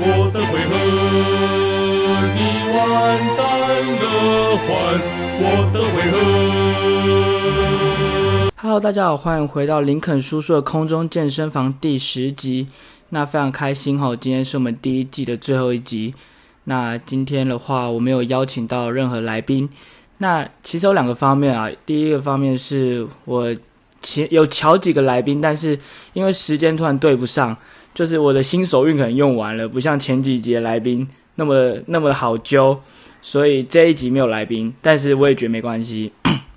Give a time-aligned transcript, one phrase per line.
[0.00, 0.78] 我的回合，
[2.36, 2.40] 你
[2.72, 2.78] 完
[3.36, 3.42] 蛋
[3.98, 4.06] 了，
[4.62, 4.68] 换
[5.40, 6.16] 我的回合。
[8.62, 12.68] Hello，大家好，欢迎回到林肯叔叔的空中健身房第十集。
[13.08, 16.14] 那非常开心哈，今天是我们第一季的最后一集。
[16.62, 19.68] 那今天的话，我没有邀请到任何来宾。
[20.18, 23.52] 那其实有两个方面啊，第一个方面是我
[24.00, 25.76] 前有瞧几个来宾，但是
[26.12, 27.56] 因为时间突然对不上，
[27.98, 32.78] 就是我的新手运可能用完了，不像前几集的来宾那么那么好揪，
[33.20, 34.72] 所以这一集没有来宾。
[34.80, 36.12] 但是我也觉得没关系，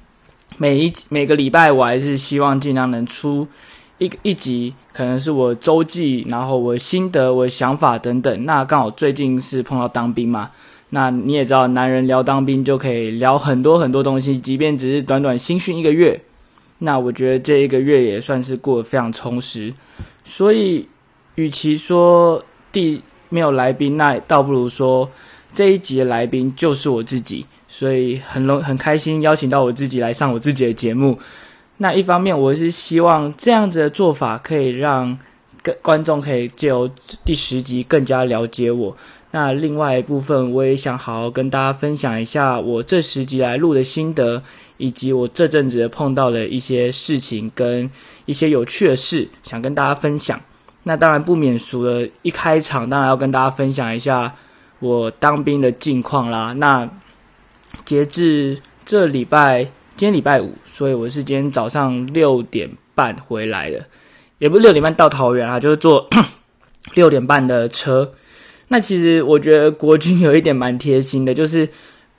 [0.59, 3.47] 每一每个礼拜我还是希望尽量能出
[3.97, 8.45] 一一集，可能是我周记，然后我心得、我想法等等。
[8.45, 10.51] 那刚好最近是碰到当兵嘛。
[10.91, 16.21] 那你也知道，男人聊当兵就可以聊很多很多东西，即便只是短短新训一个月，
[16.77, 19.73] 那我觉得这一个月也算是过得非常充实。
[20.23, 20.87] 所以，
[21.41, 25.09] 与其说第没有来宾，那倒不如说
[25.53, 27.45] 这一集的来宾就是我自己。
[27.67, 31.17] 所以很荣很开心邀请到我自己来上我自己的节目。
[31.77, 35.17] 那一方面，我是希望这样子的做法可以让
[35.63, 36.87] 跟观众可以借由
[37.25, 38.95] 第十集更加了解我。
[39.31, 44.43] 那另外一部分，我也想好好跟大家分享一下我这十集来录的心得，
[44.75, 47.89] 以及我这阵子碰到的一些事情跟
[48.25, 50.39] 一些有趣的事，想跟大家分享。
[50.83, 54.33] 那当然不免俗的，一开场当然要跟大家分享一下
[54.79, 56.53] 我当兵的近况啦。
[56.53, 56.89] 那
[57.85, 59.63] 截至这礼拜，
[59.95, 63.85] 今天礼拜五，所以我是今天早上六点半回来的，
[64.39, 66.09] 也不是六点半到桃园啊，就是坐
[66.95, 68.11] 六点半的车。
[68.69, 71.69] 那其实我觉得国军有一点蛮贴心的，就是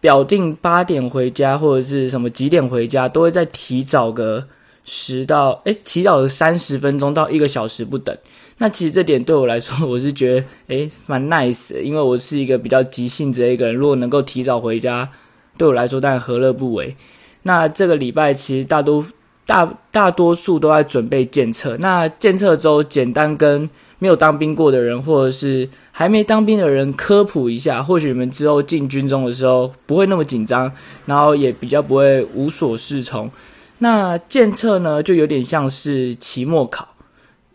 [0.00, 4.46] 表定八点回家或者是什么几点回家，都会再提早个
[4.84, 8.16] 十到哎提早个三十分钟到一个小时不等。
[8.58, 15.08] 那其实这点对我来说，我是觉得哎蛮 nice 的，因为我是一个比较急性子的一个人，如果能够提早回家，
[15.56, 16.96] 对我来说当然何乐不为。
[17.42, 19.04] 那这个礼拜其实大多
[19.46, 23.68] 大大多数都在准备检测，那检测周简单跟。
[23.98, 30.72] 没有当兵过的人，或者是还没当兵的人，科普一下，或许你们之后进军中的时候不会那么紧张，
[31.06, 33.30] 然后也比较不会无所适从。
[33.78, 36.88] 那检测呢，就有点像是期末考，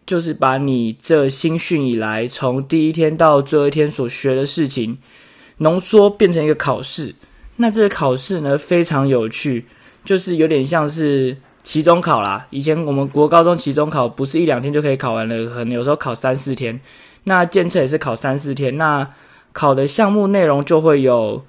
[0.07, 4.97] 就是把你这新训以来从第一天到最后一天所学的事情
[5.57, 7.13] 浓缩变成一个考试。
[7.57, 9.65] 那这个考试呢，非常有趣，
[10.03, 11.37] 就是有点像是。
[11.63, 16.79] 期中考啦，以前我们国高中期中考不是一两天就可以考完了，可能有时候考三四天。
[17.25, 19.05] 那监测也是考三四天，那
[19.51, 21.43] 考的项目内容就会有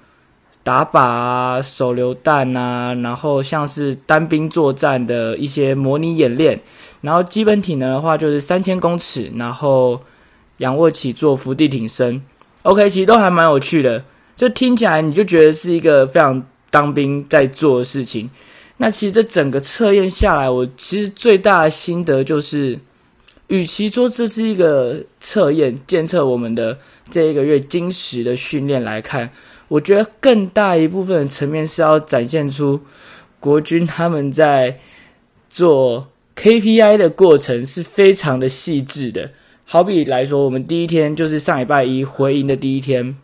[0.69, 6.61] 打靶啊、手榴弹啊，然后像是单兵作战的一些模拟演练，
[7.01, 9.99] 然后基本体能的话就是三千公尺，然后
[10.57, 12.21] 仰卧起坐、伏地挺身。
[12.61, 14.03] OK，其实都还蛮有趣的，
[14.35, 18.29] 就听起来你就觉得是一个非常当兵在做的事情。
[18.77, 22.77] 那其实这整个测验下来，我其实最大的心得就是，
[23.47, 26.77] 与其说这是一个测验，检测我们的
[27.09, 29.31] 这一个月精实的训练来看，
[29.69, 32.81] 我觉得更大一部分的层面是要展现出
[33.39, 34.79] 国军他们在
[35.49, 39.31] 做 KPI 的过程是非常的细致的。
[39.65, 43.15] 好比来说，我们第一天就是上礼拜一回营的第一天，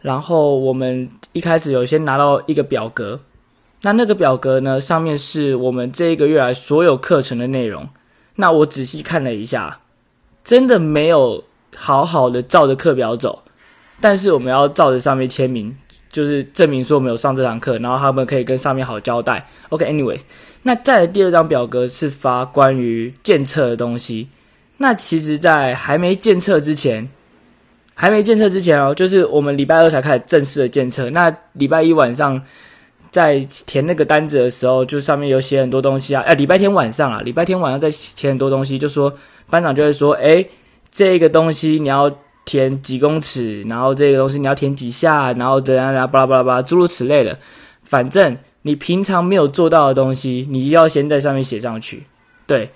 [0.00, 3.20] 然后我们一开始有先拿到一个表格。
[3.82, 4.80] 那那个表格呢？
[4.80, 7.88] 上面是我们这一个月来所有课程的内容。
[8.34, 9.80] 那我仔细看了一下，
[10.42, 13.42] 真的没有好好的照着课表走。
[14.00, 15.76] 但是我们要照着上面签名，
[16.10, 19.46] 就是证明说我们有上这堂课，然后他们可以跟上面好交代。
[19.68, 20.18] OK，Anyway，
[20.62, 24.28] 那再第二张表格是发关于检测的东西。
[24.78, 27.08] 那其实，在还没检测之前，
[27.94, 31.10] 还没检测之前哦，就是我们礼拜二才开始正式的检测。
[31.10, 32.42] 那礼拜一晚上。
[33.12, 36.22] 在填那个单子的时候，就上面有写很多东西啊。
[36.22, 39.12] 哎，礼拜天晚上啊，礼拜天晚上在填很多东西，就说
[39.48, 40.46] 班长就会说，哎，
[40.92, 42.08] 这个东西你要
[42.50, 47.38] 填几公尺，然后这个东西你要填几下，然后等等等，巴拉巴拉巴拉，诸如此类的。
[47.84, 52.02] 反正你平常没有做到的东西，你要先在上面写上去。
[52.48, 52.72] 对，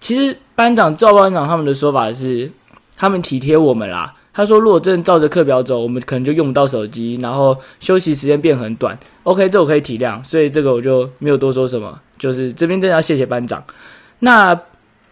[0.00, 2.50] 其实班长赵班长他们的说法是，
[2.96, 4.14] 他们体贴我们啦。
[4.32, 8.96] 他说：“如果真的照着课表走，我们可能就用不到手机，然后休息时间变很短。
[9.24, 12.00] OK，这我可以体谅，所以这个我就没有多说什么。
[12.16, 13.62] 就是这边真的要谢谢班长。
[14.20, 14.58] 那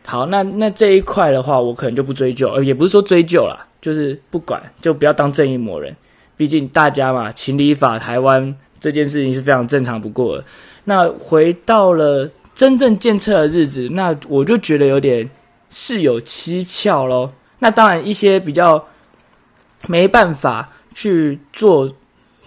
[0.04, 5.94] 好，那那这一块的话，我可能就不追究，也不是说追究啦，就是不管，就不要当正义魔人。
[6.36, 10.44] 毕竟大家嘛，情理法，台湾这件事情是非常正常不过的。
[10.82, 15.30] 那回到了真正建测的日子，那我就觉得有点
[15.70, 17.30] 事有蹊跷喽。
[17.60, 18.84] 那当然，一些比较。
[19.88, 21.88] 没办法去做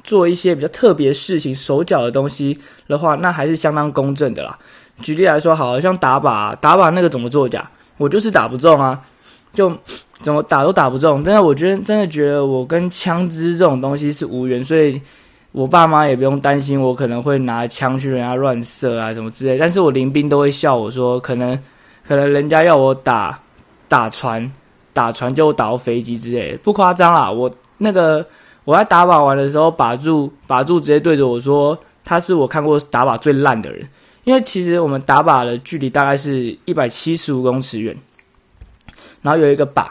[0.04, 4.58] 做一些比较特别事情、手脚的东西的话，那还是相当公正的啦。
[5.00, 7.70] 举例来说，好像打靶，打靶那个怎么作假？
[7.98, 9.00] 我就是打不中啊，
[9.54, 9.72] 就
[10.22, 11.24] 怎么打都打不中。
[11.24, 15.02] 真的，我觉得真的觉得我跟枪支这种东西是无缘，所以
[15.52, 19.58] 我爸妈也不用担心我可能会拿枪去人家乱射啊什么之类。
[19.58, 21.58] 但是我临兵都会笑我说，可能
[22.08, 23.40] 可能人家要我打
[23.88, 24.52] 打船，
[24.94, 27.32] 打船就打到飞机之类，不夸张啦。
[27.32, 28.26] 我那个
[28.66, 33.88] 我在打靶完的时候，把住把住直接对着我说，他是我看过打靶最烂的人。
[34.26, 37.98] 因为其实我们打靶的距离大概是一百七十五公尺远，
[39.24, 39.88] 然后有一个靶，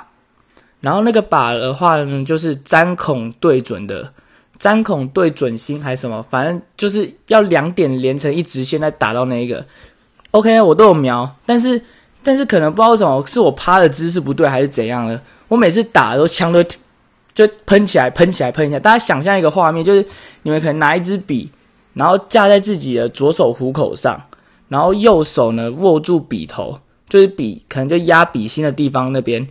[0.81, 4.13] 然后那个靶的话呢，就是粘孔对准的，
[4.59, 9.65] 粘孔对准心还是什么，反正就是要两点连成一直线再打到那一个。
[10.31, 11.81] OK，我都有瞄，但是
[12.23, 16.63] 但是可能不知道为什么是我趴的姿势不对还是怎样的，我每次打都枪都
[17.35, 18.81] 就喷起来，喷起来，喷起来。
[18.81, 20.07] 大家想象一个画面，就是
[20.43, 21.51] 你们可能拿一支笔，
[21.95, 24.21] 然后架在自己的左手虎口上。
[24.69, 26.79] 然后右手呢握住笔头，
[27.09, 29.49] 就是笔可能就压笔芯的地方那边，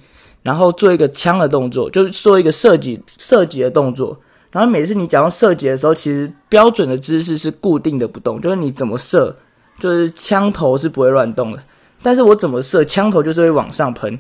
[0.47, 4.17] 然后做一个枪的动作，就是做一个射击射击的动作。
[4.49, 9.35] 然后每次你讲到射击的时候，其实标准的姿势是固定的不动，就是你怎么射，
[9.77, 11.59] 就是枪头是不会乱动的。
[12.01, 14.17] 但是我怎么射，枪头就是会往上喷。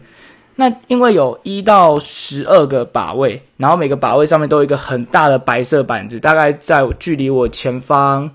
[0.55, 8.29] 那因为有一到十二个靶位，然后每个靶位上面都有一个很大的白色板子，大概在距离我前方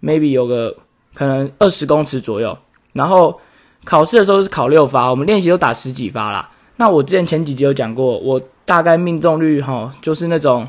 [0.00, 0.76] ，maybe 有个。
[1.16, 2.58] 可能二十公尺左右，
[2.92, 3.40] 然后
[3.84, 6.50] 考试的时候是考六发，我们练习都打十几发啦。
[6.76, 10.68] 那我之前前几集有讲过，我大概命中率哈，就是那种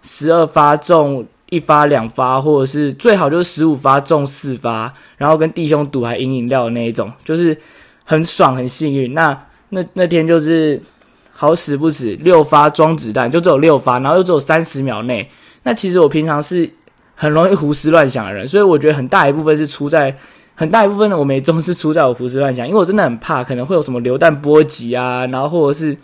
[0.00, 7.56] 十二发中一发两发，或者是最好就是十五发中四发，然后跟弟兄赌还赢饮料的那一种，就是
[8.04, 9.14] 很爽很幸运。
[9.14, 10.82] 那那那天就是
[11.32, 15.30] 好死不死六发装子弹，就只有六发，然后又只有三十秒内。
[15.62, 16.70] 那其实我平常是。
[17.14, 20.16] 很容易胡思乱想的人，所以我觉得很大一部分是出在
[20.54, 25.96] 很大一部分的我没中是出在我胡思乱想，因为我真的很怕可能会有什么榴弹波及啊，然后或者是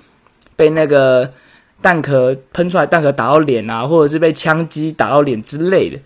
[0.56, 1.30] 被那个
[1.80, 5.98] 弹壳喷出来弹壳打到脸啊，或者是被枪击打到脸之类的。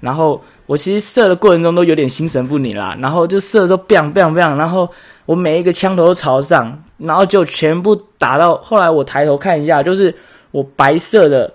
[0.00, 4.88] 然后我其实射的过程中都有点心神不宁啦，然后就射的时候 bang bang bang，然后
[5.24, 10.14] 我每一个枪头都朝上，然后就全部打到后来我抬头看一下，就是
[10.50, 11.52] 我白色的。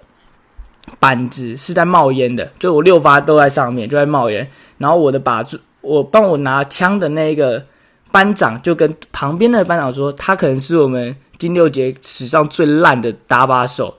[1.00, 4.46] 板子是在冒烟的，就我六发都在上面，就在冒烟。
[4.80, 7.66] 然后我的靶子，我帮我拿枪的那个
[8.12, 13.98] 班长就跟旁边的班长说，他可能是我们金六节史上最烂的打把手。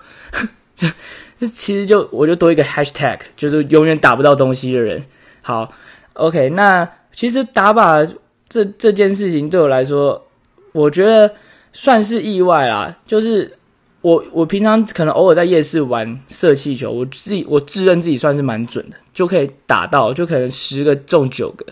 [1.39, 5.05] 这 其实就我就多一个 hashtag，就是永远打不到东西的人。
[5.43, 5.73] 好
[6.15, 8.07] ，OK，那其实打把
[8.49, 10.27] 这这件事情对我来说，
[10.73, 11.35] 我觉得
[11.73, 13.59] 算是意外啦，就是。
[14.03, 21.65] 我我平常可能偶尔在夜市玩射气球，我自己我自认自己算是蛮准的，就可以打到，就可能十个中九个。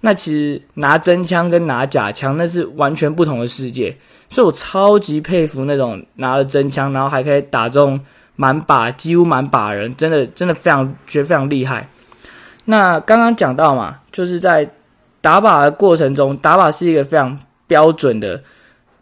[0.00, 3.96] 那其实拿真枪跟拿假枪那是完全不同的世界，
[4.28, 8.00] 所以我超级佩服那种拿了真枪，然后还可以打中
[8.36, 11.88] 满靶，几乎满靶人，真的真的非常觉得非常厉害。
[12.64, 14.68] 那刚刚讲到嘛，就是在
[15.20, 17.36] 打靶的过程中，打靶是一个非常
[17.66, 18.42] 标准的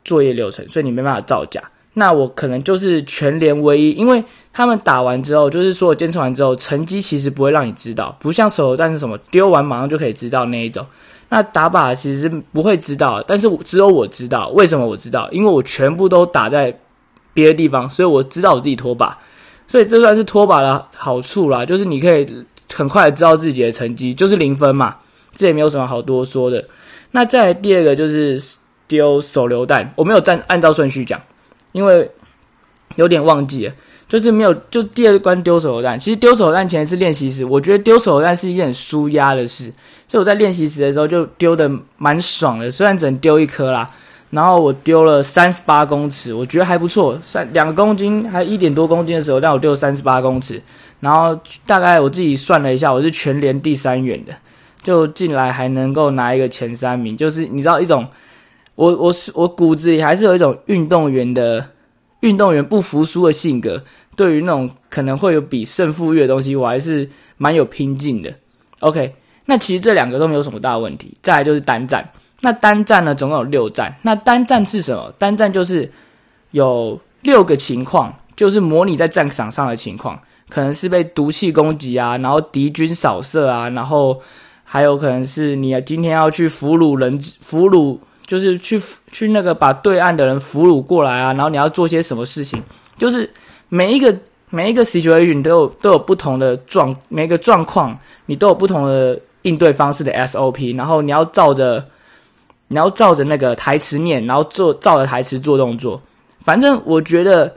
[0.02, 1.62] 作业流程，所以你没办法造假。
[1.94, 4.22] 那我可能就是全连唯一，因为
[4.52, 10.86] 他们打完之后，就是所有监测完之后，成绩其实不会让你知道，不像手榴弹是什么丢完马上就可以知道那一种。
[11.28, 14.48] 那打靶其实不会知道，但是只有我知道。
[14.48, 15.28] 为什么我知道？
[15.30, 16.76] 因为我全部都打在
[17.32, 19.16] 别的地方，所以我知道我自己拖把，
[19.66, 22.26] 所以这算是拖把的好处啦，就是你可以
[22.72, 24.96] 很快知道自己的成绩，就是零分嘛，
[25.34, 26.64] 这也没有什么好多说的。
[27.12, 28.40] 那再第二个就是
[28.88, 31.20] 丢手榴弹，我没有按按照顺序讲。
[31.72, 32.10] 因为
[32.96, 33.72] 有点忘记了，
[34.08, 35.98] 就是没有就第二关丢手榴弹。
[35.98, 39.72] 其实丢手榴弹前是练习时，我觉得丢手榴弹是一件很舒压的事，
[40.08, 42.70] 所以我在练习时的时候就丢的蛮爽的。
[42.70, 43.88] 虽然只能丢一颗啦，
[44.30, 47.16] 然后我丢了三十八公尺，我觉得还不错。
[47.22, 50.60] 三两公斤还一点多公斤的时候，但我丢了三十八公尺，
[50.98, 54.32] 然后大概我自己算了一下，我是全连第三远的，
[54.82, 58.06] 就进来还能够拿一个前三名，就是你知道一种。
[58.80, 61.68] 我我是我骨子里还是有一种运动员的
[62.20, 63.84] 运动员不服输的性格，
[64.16, 67.06] 对于那种可能会有比胜负欲的东西，我还是
[67.36, 68.32] 蛮有拼劲的。
[68.78, 71.14] OK，那其实这两个都没有什么大问题。
[71.20, 72.10] 再来就是单战，
[72.40, 73.94] 那单战呢总共有六战。
[74.00, 75.12] 那单战是什么？
[75.18, 75.92] 单战就是
[76.52, 80.18] 有六个情况，就是模拟在战场上的情况，
[80.48, 84.18] 可能是被毒气攻击啊，然后敌军扫射啊，然后
[84.64, 87.98] 还有可能是你今天要去俘虏人俘虏。
[88.30, 92.62] 就是去去那个把对岸的人俘虏过来啊，然后你要做些什么事情？
[92.96, 93.28] 就是
[93.68, 94.16] 每一个
[94.50, 101.84] 每一个 situation 都有都有不同的状，每个状况你都有不同的应对方式的 SOP，然后你要照着
[102.68, 106.00] 你要照着那个台词念，然后做照着台词做动作。
[106.44, 107.52] 反正我觉得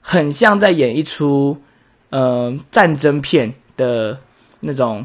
[0.00, 1.54] 很像在演一出
[2.08, 4.18] 呃战争片的
[4.60, 5.04] 那种，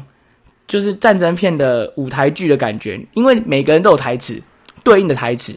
[0.66, 4.40] 就是战争片的舞台剧的感觉，因为每个人都有台词
[4.82, 5.52] 对应的台词。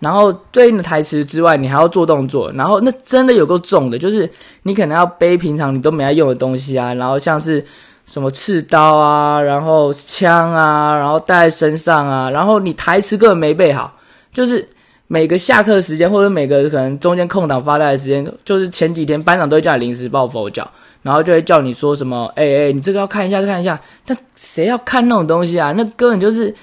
[0.00, 4.30] 然后对应的台词之外，你还要做动作，然后那真的有够重的，就是
[4.64, 7.64] 你可能要背平常你都没在用的东西啊，然后像是
[8.04, 13.96] 什么刺刀啊，然后枪啊，然后带在身上啊，然后你台词根本没背好，
[14.30, 14.68] 就是
[15.06, 25.72] 每个下课时间或者每个可能中间空档发呆的时间，就是前几天班长都会叫你临时抱佛脚，然后就会叫你说什么，哎哎，你这个要看一下，看一下，但谁要看那种东西啊？
[25.72, 26.54] 那根本就是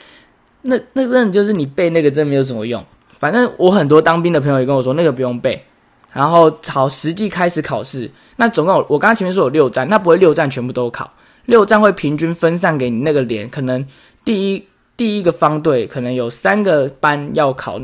[0.62, 2.84] 那那根本就是你背那个真没有什么用。
[3.18, 5.63] 反正我很多当兵的朋友也跟我说，那个不用背。
[6.12, 11.10] 然后好，实际开始考试，那总共我刚刚前面说有六站，那不会六站全部都考，
[11.46, 13.86] 六站会平均分散给你那个连，可能
[14.25, 17.80] 第一第一个方队可能有三个班要考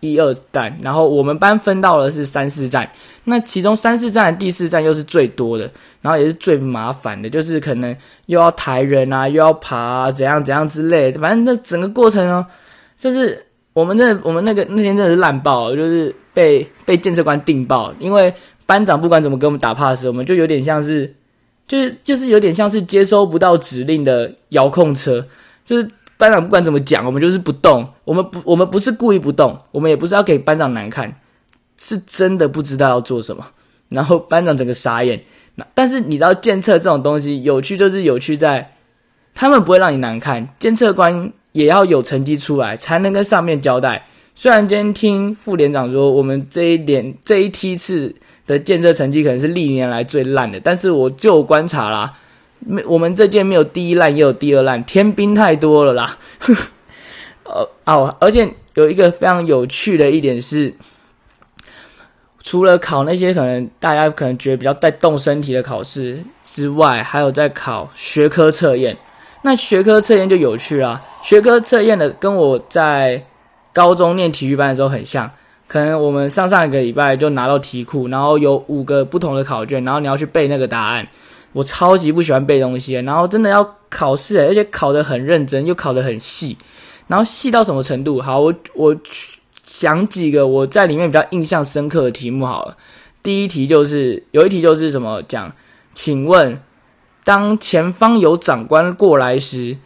[0.00, 2.90] 一二站，然后我们班分到的是三四站，
[3.24, 5.70] 那其中三四站的第四站又是最多的，
[6.02, 12.44] 然后也是最麻烦的，就是可能又要抬人啊，又要爬，怎样怎样之类的，反正那整个过程哦，
[12.98, 13.46] 就是。
[13.72, 18.34] 我们那我们那个那天真的是烂爆，就是被被建设官定爆，因为
[18.66, 21.14] 班长不管怎么给我们打 pass，我们就有点像是，
[21.68, 25.24] 就是就是有点像是接收不到指令的遥控车，
[25.64, 25.88] 就是
[26.20, 31.16] 班长不管怎么讲，我们就是不动，我们不我们不是故意不动，我们也不是要给班长难看，
[31.76, 33.44] 是真的不知道要做什么，
[33.88, 35.20] 然后班长整个傻眼。
[35.54, 38.72] 那但是你知道监测这种东西有趣，就是有趣在
[39.34, 41.32] 他们不会让你难看，监测官。
[41.52, 44.06] 也要有成绩出来，才能跟上面交代。
[44.36, 48.14] 虽然今天听副连长说，我们这一点这一梯次
[48.46, 52.14] 的建设成绩可能是历年来最烂的，但是我就观察啦，
[52.60, 56.16] 没我们这届没有第一烂，也有第二烂，天兵太多了啦。
[57.44, 60.72] 呃哦，而且有一个非常有趣的一点是，
[62.42, 68.96] 除了考那些可能大家可能觉得比较带动身体的考试之外，还有在考学科测验。
[69.42, 71.02] 那学科测验就有趣啦。
[71.22, 73.24] 学科测验的跟我在
[73.72, 75.28] 高中念体育班的时候很像，
[75.66, 81.08] 可能我们上上一个礼拜就拿到题库，然后有五个不同的考卷，然后你要去背那个答案。
[81.52, 86.56] 我超级不喜欢背东西，然后真的要考试，而且考得很认真，又考得很细。
[87.06, 88.20] 然后细到什么程度？
[88.20, 88.96] 好，我我
[89.64, 92.76] 想几个我在里面比较印象深刻的题目好了。
[93.22, 95.52] 第一题就是有一题就是什么讲，
[95.92, 96.60] 请问。
[97.22, 99.76] 当前方有长官过来时，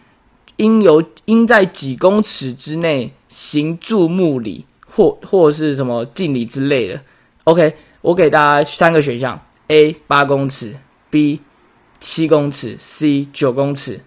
[0.56, 7.02] 应由应在几公尺之内行注目礼，或或是什么敬礼之类的。
[7.42, 10.76] OK，我给大家三个选项：A 八公尺
[11.10, 11.40] ，B
[11.98, 14.00] 七公尺，C 九公尺。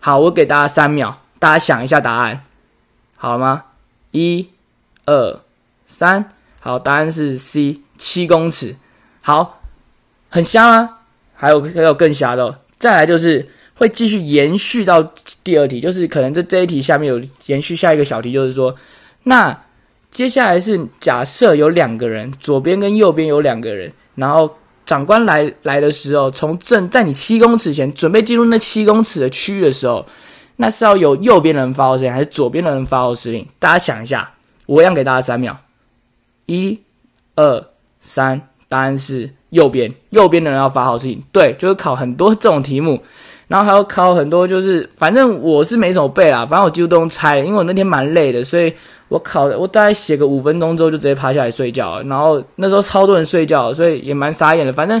[0.00, 2.44] 好，我给大家三秒，大家想一下答案，
[3.16, 3.64] 好吗？
[4.10, 4.50] 一、
[5.04, 5.40] 二、
[5.86, 6.32] 三。
[6.60, 8.76] 好，答案是 C 七公尺。
[9.20, 9.60] 好，
[10.28, 10.92] 很香啊。
[11.38, 15.02] 还有还有更瞎的，再来就是会继续延续到
[15.44, 18.74] 第二题，就是可能这这一题下面有延续下一个小题，就是说，
[19.24, 19.64] 那
[20.10, 24.56] 接下来是假设有两个人，左边跟右边有两个人，然后
[24.86, 30.06] 长官来来的时候，从正在你七公尺前准备进入那七公尺的区域的时候，
[30.56, 33.46] 那是要有右边的人发号施令，还是左边的人发号施令？
[33.58, 34.32] 大家想一下，
[34.64, 35.58] 我一样给大家三秒，
[36.46, 36.80] 一、
[37.34, 37.66] 二、
[38.00, 39.34] 三，答案是。
[39.50, 43.00] 右边，右边的人要发号施令，对，就是考很多这种题目，
[43.48, 48.74] 然后还要考很多，就是反正我是没什么背啦，反正我几乎都用猜，因为我那天蛮累的，所以
[49.08, 54.72] 我考我大概写个五分钟之后就直接趴下来睡觉，然后那时候超多人睡觉，所以也蛮傻眼的。
[54.72, 55.00] 反正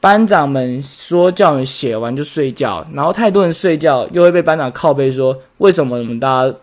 [0.00, 6.54] 班长们说叫你写完就睡觉，然后太多人睡觉又会被班长靠背说为什么我们大家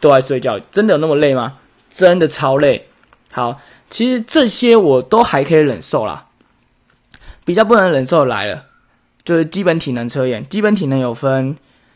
[0.00, 0.58] 都在睡觉？
[0.70, 1.54] 真的有那么累吗？
[1.90, 2.86] 真的超累。
[3.30, 3.58] 好。
[3.90, 6.26] 其实这些我都还可以忍受啦，
[7.46, 8.62] 比较不能忍受来了，
[9.28, 10.42] 就是基本体能测验。
[10.48, 11.54] 基本体能有分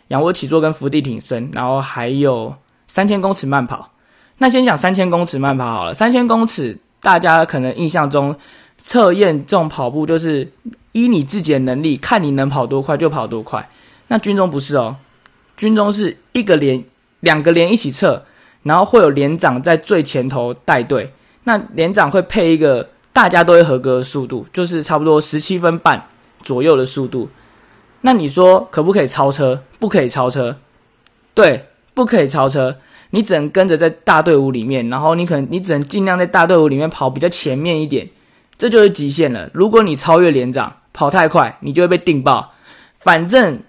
[0.09, 2.55] 仰卧起坐跟伏地挺身，然后还有
[2.87, 3.89] 三千公尺慢跑。
[4.37, 5.95] 那先讲三千公尺慢跑好了。
[5.95, 8.37] 三千公尺，大家可能印象中
[8.79, 10.53] 测验这种跑步就是
[10.93, 13.67] 依你自己的能力，看你能跑多快就跑多快。
[14.09, 14.97] 那军中不是哦，
[15.57, 16.85] 军中是一个连
[17.21, 18.27] 两个连一起测，
[18.65, 21.11] 然后会有连长在最前头带队。
[21.45, 26.05] 那连长会配一个大家都会合格的速度，就是差不多十七分半
[26.43, 27.29] 左右的速度。
[28.03, 29.63] 那你说可不可以超车？
[29.79, 30.59] 不可以超车。
[31.35, 32.77] 对，不可以超车。
[33.11, 38.09] 你只能跟着在大队伍里面，然后你可能你只能尽量在大队伍里面跑比较前面一点，
[38.57, 39.51] 这就是极限了。
[39.53, 42.53] 如果你超越连长，跑太快，你就会被定爆。
[42.99, 43.61] 反正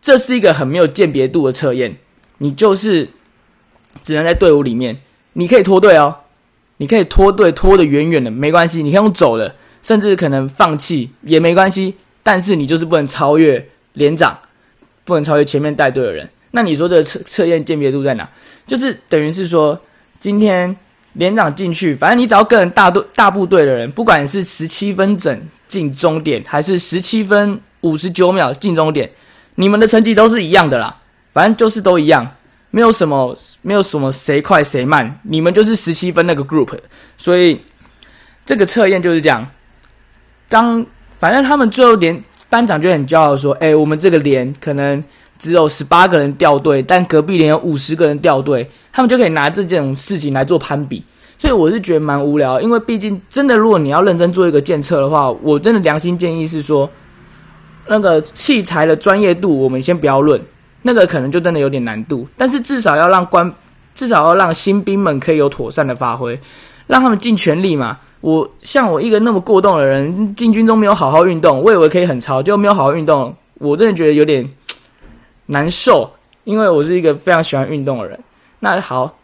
[0.00, 1.96] 这是一个很没有鉴别度的测验，
[2.38, 3.10] 你就是
[4.02, 5.00] 只能在队伍里面，
[5.34, 6.16] 你可以脱队哦，
[6.78, 11.94] 你可以脱队脱得远远的，没关系，你可以用走的，甚至可能放弃也没关系，
[12.28, 14.38] 但是你就是不能超越连长，
[15.06, 16.28] 不能超越前面带队的人。
[16.50, 18.28] 那你说这个测测验鉴别度在哪？
[18.66, 19.80] 就是等于是说，
[20.20, 20.76] 今天
[21.14, 29.10] 连长进去，反正你只要跟大队大部队的人，不管是十七分整进终点，还是十七分五十九秒进终点，
[29.54, 31.00] 你们的成绩都是一样的啦。
[31.32, 32.36] 反正就是都一样，
[32.70, 36.78] 没有什么没有什么谁快谁慢，你们就是十七分那个 group。
[37.16, 37.62] 所以
[38.44, 39.48] 这个测验就是这样。
[40.50, 40.84] 当
[41.18, 45.02] 反正他们最后连班长就很骄傲说：“哎，我们这个连可能。”
[45.38, 51.00] 只有十八个人掉队，但隔壁连有五十个人掉队，他们就可以拿这种事情来做攀比，
[51.38, 52.60] 所以我是觉得蛮无聊。
[52.60, 56.90] 因为毕竟真的，如果你要认真做一个检测的话，我真的良心建议是说，
[57.86, 60.42] 那个器材的专业度我们先不要论，
[60.82, 62.26] 那个可能就真的有点难度。
[62.36, 63.48] 但是至少要让官，
[63.94, 66.36] 至少要让新兵们可以有妥善的发挥，
[66.88, 67.96] 让他们尽全力嘛。
[68.20, 74.48] 我像我一个那么过动的人，进军中没有好好运动，我以为可以很超，就没有好好运动，我真的觉得有点。
[75.50, 76.10] 难受，
[76.44, 78.20] 因为我是一个非常喜欢运动的人。
[78.58, 79.16] 那好，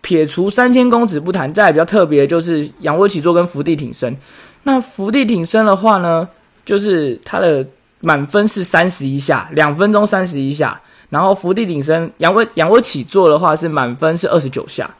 [0.00, 4.16] 撇除三千公尺不谈，再比较特别就是仰卧起坐跟伏地挺身。
[4.64, 6.28] 那伏地挺身的话呢，
[6.64, 7.64] 就是它的
[8.00, 10.80] 满分是三十一下，两分钟三十一下。
[11.10, 14.92] 然后伏地挺身，仰卧仰卧起坐的话是满分是二十九下。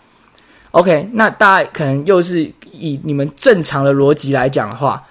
[0.72, 5.02] OK，那大家可能又是以你们正常的逻辑来讲的话，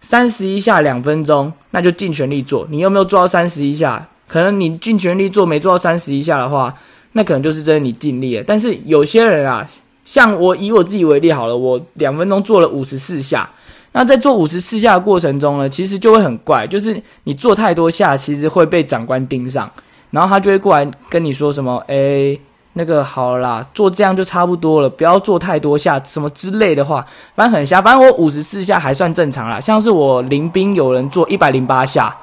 [0.00, 2.66] 三十一下两分钟，那就尽全力做。
[2.70, 4.08] 你有没有做到三十一下？
[4.26, 6.74] 可能你尽全力做，没做到三十一下的话，
[7.12, 8.44] 那可能就是真的你尽力了。
[8.46, 9.68] 但是有些人啊，
[10.06, 13.48] 像我以我自己为例好了，我两分钟做了五十四下。
[13.92, 19.70] 那在做五十四下的过程中呢，其实就会很怪，就是你做太多下，其实会被长官盯上，
[20.10, 22.40] 然后他就会过来跟你说什么：“诶，
[22.74, 27.04] 那个好啦，做这样就差不多了，不要做太多下，什么之类的话。”
[27.36, 29.60] 反正很瞎，反正我五十四下还算正常啦。
[29.60, 32.16] 像是我临兵有人做一百零八下。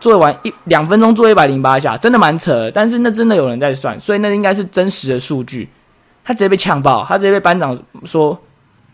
[0.00, 2.68] 做完一两分钟做一百零八下，真的蛮扯。
[2.74, 5.70] 但是那真的有人在算，所以那应该是真实的数据。
[6.24, 8.36] 他直接被呛爆，他直接被班长说：“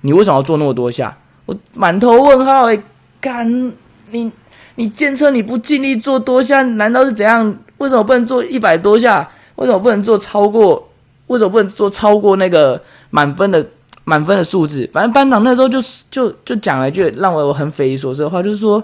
[0.02, 2.78] 你为什么要做那么多下？”我满头问号诶，
[3.22, 3.72] 干
[4.10, 4.30] 你
[4.74, 7.56] 你监测你不尽力做多下，难道是怎样？
[7.78, 9.26] 为什么不能做一百多下？
[9.58, 10.88] 为什么不能做超过？
[11.28, 13.64] 为什么不能做超过那个满分的
[14.04, 14.88] 满分的数字？
[14.92, 15.78] 反正班长那时候就
[16.10, 18.82] 就就讲了一句让我很匪夷所思的话，就是说。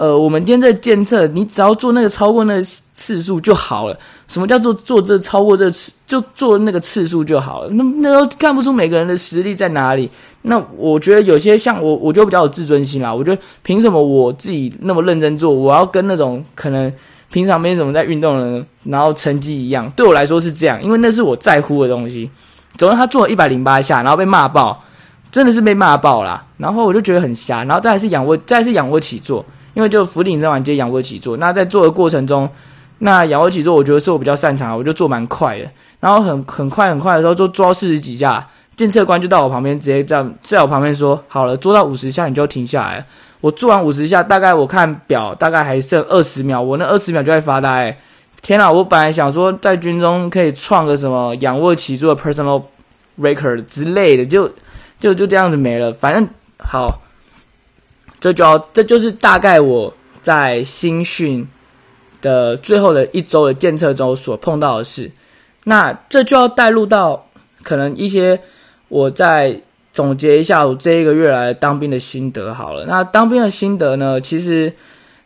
[0.00, 3.98] 呃，我们今天在监测，你只要做那个超过那次数就好了。
[4.28, 7.70] 什么叫做做这超过这次就做那个次数就好了？
[7.70, 10.08] 那那时候看不出每个人的实力在哪里。
[10.42, 13.12] 那我觉得有些像我，我就比较有自尊心啦。
[13.12, 16.92] 我觉得凭什么我自己那么认真做，我要跟那种可能
[17.30, 19.90] 平常没怎么在运动的人，然后成绩一样？
[19.90, 22.30] 对我来说是这样，因为那是我在乎的东西。
[22.76, 24.82] 总之他做了一百零八下，然后被骂爆，
[25.30, 26.44] 真的是被骂爆啦。
[26.56, 27.64] 然后我就觉得很瞎。
[27.64, 29.44] 然后再是仰卧，再是仰卧起坐。
[29.74, 32.48] 因为就俯顶撑完接仰卧起坐，那在做的过程中，
[32.98, 35.70] 那仰卧起坐我觉得是我比较擅长，我就做蛮快的。
[36.00, 43.06] 然后很很快很快的时候，就做到四十几下，监测官就到我旁边，直接这样在我旁边说：“好了，做到五十下你就停下来。”
[43.40, 47.98] 我做完五十下，大概我看表，大概还剩二十秒，我那二十秒就在发呆。
[48.40, 48.70] 天啊！
[48.70, 52.62] 我本来想说在军中可以创个什么仰卧起坐 personal
[53.20, 54.48] record 之类的，就
[55.00, 55.92] 就就这样子没了。
[55.92, 57.02] 反正好。
[58.20, 61.48] 这就要，这就是大概我在新训
[62.20, 65.08] 的最后的一周的检测中所碰到的事。
[65.62, 67.28] 那这就要带入到
[67.62, 68.40] 可能一些
[68.88, 69.60] 我在
[69.98, 72.86] 总结一下我这一个月来当兵的心得好了。
[72.86, 74.72] 那当兵的心得呢，其实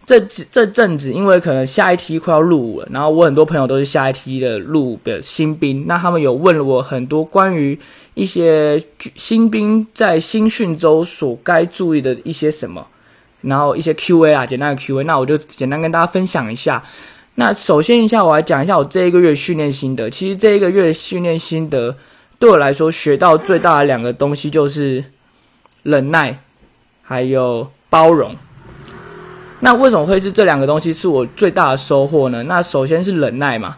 [0.06, 0.18] 这
[0.50, 7.78] 这阵子因为可能下一梯快要入伍了，然后我很多朋友都是下一梯的入伍的新兵，那他们有问了我很多关于。
[8.14, 8.82] 一些
[9.16, 12.86] 新兵在新训周所该注意的一些什么，
[13.40, 16.82] 然后一些 Q&A 啊，简单的 Q&A，那我就简单跟大家分享一下。
[17.36, 20.10] 那首先一下，我来讲一下我这一个月训练心得。
[20.10, 21.96] 其实这一个月训练心得
[22.42, 25.04] 对我来说学到最大的两个东西就是
[25.84, 26.40] 忍耐，
[27.00, 28.34] 还有包容。
[29.60, 32.42] 那为什么会是这两个东西是我最大的收获呢？
[32.42, 33.76] 那首先是忍耐嘛，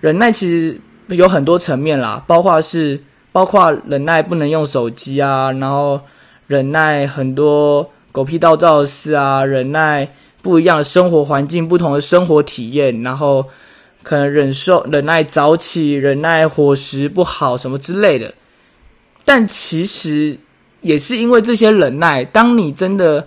[0.00, 2.98] 忍耐其实有很多层面啦，包括是。
[3.32, 6.00] 包括忍耐不能用手机啊，然后
[6.46, 10.08] 忍耐很多狗屁倒灶的事啊，忍耐
[10.40, 13.44] 不一样的生活环境、不同的生活体验，然后
[14.06, 18.32] 可能忍受忍耐早起、忍耐伙食不好什么之类的。
[19.24, 20.38] 但其实
[20.80, 23.26] 也是因为这些忍耐，当你真的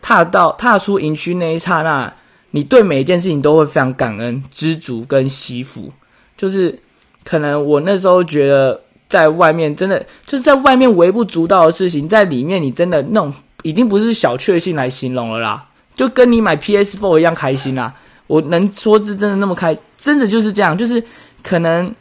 [0.00, 2.14] 踏到踏出营区那一刹那，
[2.52, 5.92] 你对每一件事情都会非常感恩、知足跟惜福。
[6.36, 6.78] 就是
[7.24, 15.66] 可能我那时候觉得，在外面真的就是在外面微不足道的事情，在里面你真的那种已经不是小确幸来形容了啦，
[15.96, 17.92] 就跟你买 PS Four 一样开心啦。
[18.30, 21.02] 我能说是真的那么开，真的就是这样，就是
[21.42, 21.92] 可能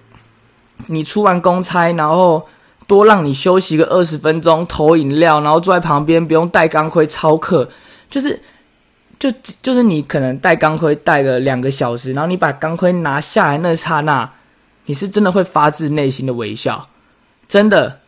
[0.88, 2.48] 你出完公差，然后。
[2.90, 7.70] 多让你休息个二十分钟，投饮料，然后坐在旁边，不用戴钢盔操课，
[8.10, 8.42] 就是，
[9.20, 14.28] 就就是你可能戴钢盔戴个两个小时，然后你把钢盔拿下来那刹那，
[14.86, 16.90] 你是真的会发自内心的微笑，
[17.48, 18.00] 真的。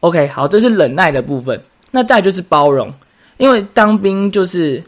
[0.00, 2.92] OK，好，这是忍耐的部分，那再就是包容，
[3.36, 4.82] 因为当兵就是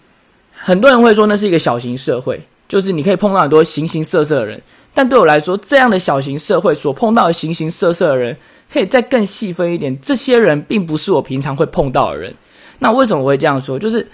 [0.53, 4.63] 很多人会说那是一个小型社会，就是你可以碰到很多形形色色的人，
[4.95, 8.37] 但对我来说，这样的小型社会所碰到的形形色色的人。
[8.71, 12.35] 可以再更细分一点，这些人并不是我平常会碰到的人。
[12.81, 13.79] 那为什么我会这样说？
[13.79, 14.07] 就是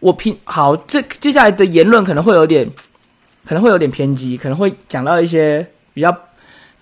[0.00, 2.70] 我平好，这接下来的言论可能会有点，
[3.46, 6.14] 可能会有点偏激，可能会讲到一些比较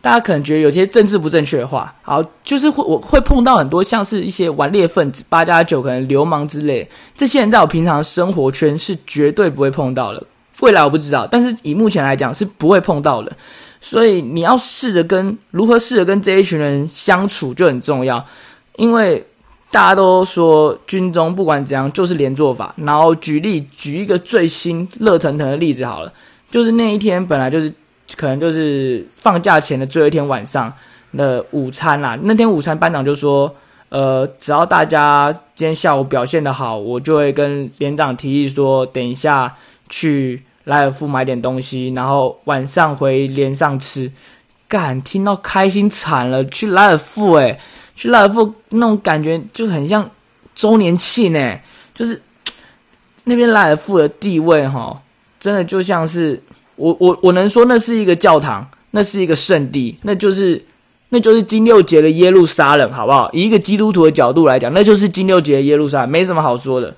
[0.01, 1.95] 大家可能觉得有些政治不正确的话。
[2.03, 10.21] 好，就是会我会碰到很多像是一些顽劣分子、八加九可能流氓之类，这些人在我平常生活圈是绝对不会碰到的。
[10.65, 13.31] 未来我不知道，但是以目前来讲是不会碰到的。
[13.83, 18.25] 所以你要试着跟如何试着跟这一群人相处就很重要，
[18.77, 19.23] 因为
[19.71, 22.75] 大家都说军中不管怎样就是连坐法。
[22.79, 26.11] 然后举例举一个最新热腾腾的例子好了，
[26.51, 27.71] 就是那一天本来就是
[28.17, 30.73] 可能就是放假前的最后一天晚上
[31.13, 32.19] 的午餐啦。
[32.23, 33.55] 那天午餐班长就说，
[33.91, 39.55] 呃，只要大家今天下午表现的好，我就会跟连长提议说，等一下
[39.91, 40.43] 去。
[40.65, 44.11] 莱尔富买点东西，然后晚上回连上吃，
[44.67, 46.43] 干听到开心惨了。
[46.47, 47.61] 去莱尔富，诶，
[47.95, 50.09] 去莱尔富那种感觉就很像
[50.55, 51.59] 周年庆呢，
[51.95, 52.21] 就是
[53.25, 55.03] 那边莱尔夫的地位哈，
[55.39, 56.43] 真的就像是
[56.77, 60.65] 我我我能说那是一个教堂，那是一个圣地，那就是
[61.11, 63.31] 那就是金六节的耶路撒冷，好不好？
[63.35, 66.95] 以一个基督徒的角度来讲，那就是金六节的耶路撒冷，没什么好说的。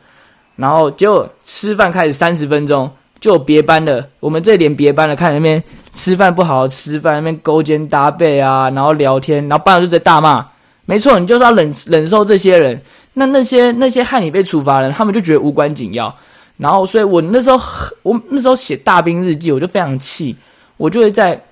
[0.54, 2.88] 然后结果吃饭开始三十分钟。
[3.18, 5.62] 就别班的，我们这连别班的看那边
[5.94, 10.44] 吃饭不好好吃饭，那边勾肩搭背啊，然后聊天，然后班长就在大骂。
[10.84, 12.80] 没错，你就是要忍忍受这些人。
[13.14, 16.14] 那那些那些害你被处罚人，他们就觉得无关紧要。
[16.58, 17.58] 然后，所以我那时候
[18.02, 20.36] 我那时候写大兵日记，我就非常气，
[20.76, 21.42] 我就会在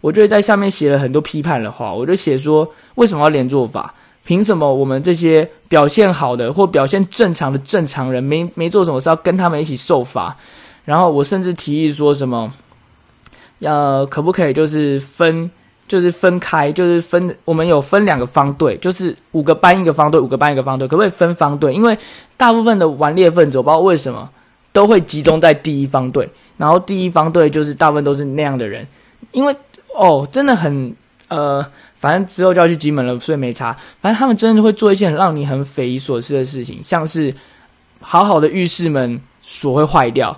[0.00, 1.92] 我就会在下面写了很多批判的话。
[1.92, 3.94] 我就写说，为什么要连坐法？
[4.24, 10.36] 凭什么我们这些表现好的或表现正常的正常人，没没做什么事，要跟他们一起受罚？
[10.84, 12.52] 然后我甚至提议说什么，
[13.60, 15.50] 要可不可以就是分，
[15.86, 21.72] 就是分开，就是分我们有分两个方队，就是五个班一个方队，五个班一个方队，可不可以分方队？
[21.72, 21.96] 因为
[22.36, 24.28] 大部分的顽劣分子，我不知道为什么
[24.72, 28.86] 都会集中在第一方队，然后第一方队就是大部分都是那样的人，
[29.30, 29.54] 因为
[29.94, 30.94] 哦，真的很
[31.28, 31.64] 呃，
[31.96, 33.76] 反正之后就要去金门了，所以没差。
[34.00, 37.32] 反正他们真的会做一些很让你很匪夷所思的事情，像是
[38.00, 40.36] 好好的浴室门锁会坏掉。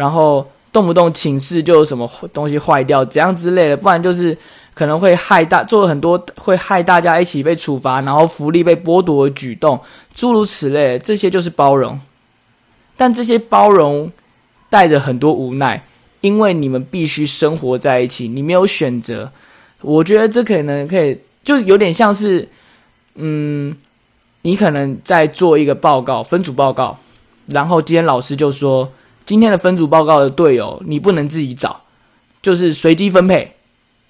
[0.00, 4.34] 然后动不动寝室就有什么东西坏掉，怎样之类的，不然就是
[4.72, 9.78] 可能会害大，做很多会害大家一起被处罚，然后福利被剥夺的举动，
[10.14, 12.00] 诸如此类，这些就是包容。
[12.96, 14.10] 但这些包容
[14.70, 15.84] 带着很多无奈，
[16.22, 19.30] 因为你们必须生活在一起，你没有选择。
[19.82, 22.48] 我觉得这可能可以，就有点像是，
[23.16, 23.76] 嗯，
[24.40, 26.96] 你可能在做一个报告，分组报告，
[27.48, 28.90] 然后今天老师就说。
[29.30, 31.82] 今天的分组报告的队友，你不能自己找，
[32.42, 33.54] 就是随机分配。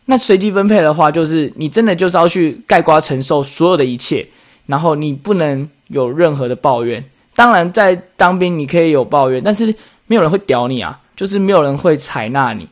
[0.06, 4.26] 那随机分配的话，就是你真的就是要去盖瓜承受所有的一切，
[4.64, 7.04] 然后你不能有任何的抱怨。
[7.34, 9.66] 当然，在当兵你可以有抱怨，但是
[10.06, 12.66] 没有人会屌你啊，就是没有人会采纳你。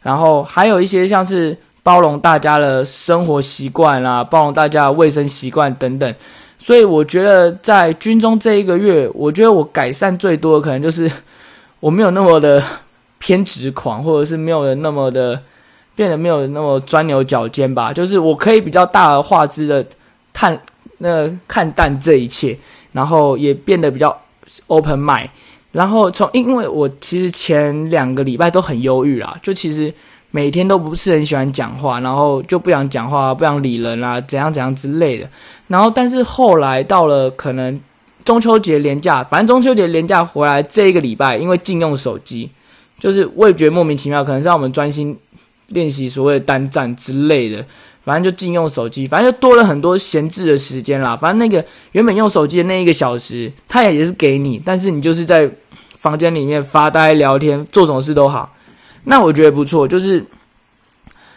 [0.00, 6.14] 然后还有一些像是包容大家的生活习惯啊，包容大家的卫生习惯等等。
[6.58, 11.12] 所以我觉得在军中这一个月，我觉得我改善最多的可能就是。
[11.80, 12.62] 我没有那么的
[13.18, 15.40] 偏执狂，或者是没有那么的
[15.96, 17.92] 变得没有那么钻牛角尖吧。
[17.92, 19.84] 就是我可以比较大而化之的
[20.32, 20.58] 看
[20.98, 22.56] 那看淡这一切，
[22.92, 24.14] 然后也变得比较
[24.66, 25.28] open mind。
[25.72, 29.92] 然后从因为我其实前两个礼拜都很忧郁啦，就其实
[30.30, 35.28] 每天都不是很喜欢讲话，然后就不想讲话，不想理人啦，怎样怎样之类的。
[35.68, 37.80] 然后但是后来到了可能。
[38.24, 42.50] 中秋节连假，反正中秋节连假回来这一个礼拜，因为禁用手机，
[42.98, 45.16] 就是我也觉得莫名其妙，可能是让我们专心
[45.68, 47.64] 练习所谓的单战之类的。
[48.02, 51.16] 反正就禁用手机，反正就多了很多闲置的时间啦。
[51.16, 55.50] 反正那个原本用手机的那一个小时，他也也是给你，但是你就是在
[55.96, 58.54] 房间里面发呆、聊天，做什么事都好。
[59.04, 60.18] 那我觉得不错，就是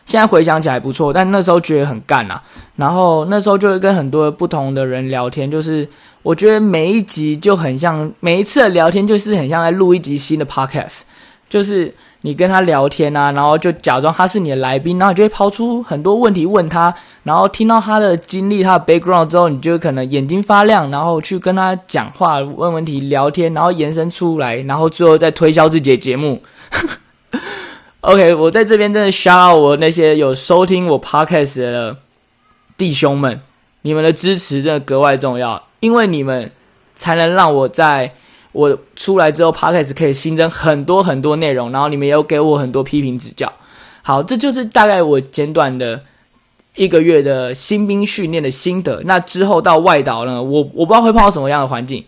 [0.03, 2.43] 现在回想起来不错，但那时候觉得很干啊。
[2.75, 5.87] 然后那时候就会跟很多不同的人聊天，就是
[6.27, 11.01] 我觉得每一集就很像，每一次的聊天就是很像在录一集新的 podcast，
[11.49, 11.93] 就是。
[12.21, 26.41] 你跟他聊天啊，然后就假装他是你的来宾，然后就会抛出很多问题问他，然后听到他的经历、他的 background 之后，你就可能眼睛发亮，然后去跟他讲话、问问题、聊天，然后延伸出来，然后最后再推销自己的节目。
[28.01, 31.97] OK，我在这边真的 shout 我那些有收听我 podcast 的
[32.75, 33.39] 弟兄们，
[33.83, 36.51] 你们的支持真的格外重要，因为你们
[36.95, 38.11] 才能让我在。
[38.53, 43.51] 我出来之后 p o d c a s 可以新增很多很多内容，然后你们也有给我很多批评指教。
[44.01, 46.01] 好，这就是大概我简短的
[46.73, 48.99] 一个月的新兵训练的心得。
[49.05, 52.03] 那之后到外岛呢，我我不知道会碰到什么样的环境，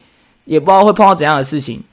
[0.46, 1.84] 也不知道会碰到怎样的事情。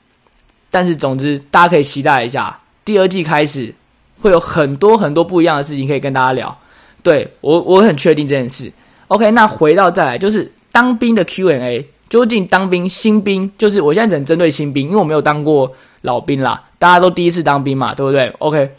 [0.71, 3.75] 但是总之，大家可以期待一下，第二季开始
[4.23, 6.57] 会有很多很多不一样的事情可以跟大家聊。
[7.03, 8.73] 对我，我很确定这件事。
[9.09, 11.89] OK，那回到再来就是当兵的 Q&A。
[12.09, 16.63] 究竟当兵新兵，就是我现在只能针对新兵，因为我没有当过老兵啦。
[16.79, 18.71] 大家都第一次当兵嘛，对不对？OK，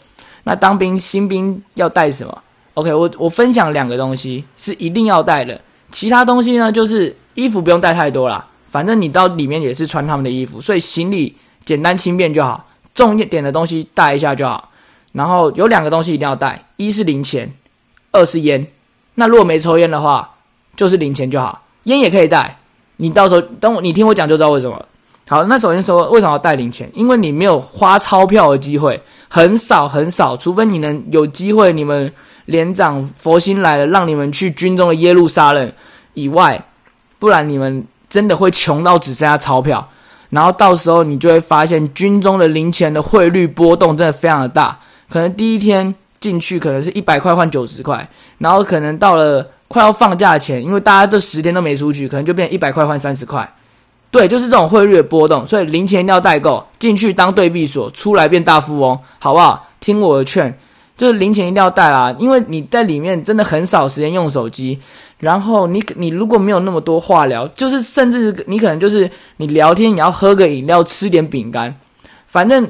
[0.44, 5.60] 那当兵新兵要带什么？OK，我我分享两个东西是一定要带的，
[5.92, 14.70] 其他东西呢就是衣服不用带太多啦，反正你到里面也是穿他们的衣服，所以行李简单轻便就好，重一点的东西带一下就好。
[15.12, 17.52] 然后有两个东西一定要带，一是零钱，
[18.12, 18.66] 二是烟。
[19.16, 20.36] 那如果没抽烟的话，
[20.76, 22.56] 就是零钱就好，烟也可以带。
[23.00, 24.84] 你到时候等我，你听我讲就知道为什么。
[25.28, 26.90] 好，那首先说为什么要带零钱？
[26.94, 32.12] 因为你没有花钞票的机会，很少很少，除非你能有机会，你们
[32.46, 35.72] 连长佛心来了，让你们去军中的耶路撒冷
[36.14, 36.60] 以外，
[37.18, 39.88] 不然你们真的会穷到只剩下钞票。
[40.30, 49.46] 然后到时候你就会发现军中的零钱的汇率波动真的非常的大，可能第一天进去可能是一百块换九十块，然后可能到了。
[49.68, 53.46] 快要放假前，因为大家这十天都没出去，可能就变一百块换三十块，
[54.10, 59.68] 对，就是这种汇率的波动，所以零钱一定要带够，进去当对币所，出来变大富翁，好不好？
[59.78, 60.58] 听我的劝，
[60.96, 64.80] 就是零钱一定要带啊，因为你在里面真的很少时间用手机，
[65.18, 71.76] 然后你你如果没有那么多话聊，就是甚至你可能就是你聊天，你要喝个饮料，吃点饼干，
[72.26, 72.68] 反正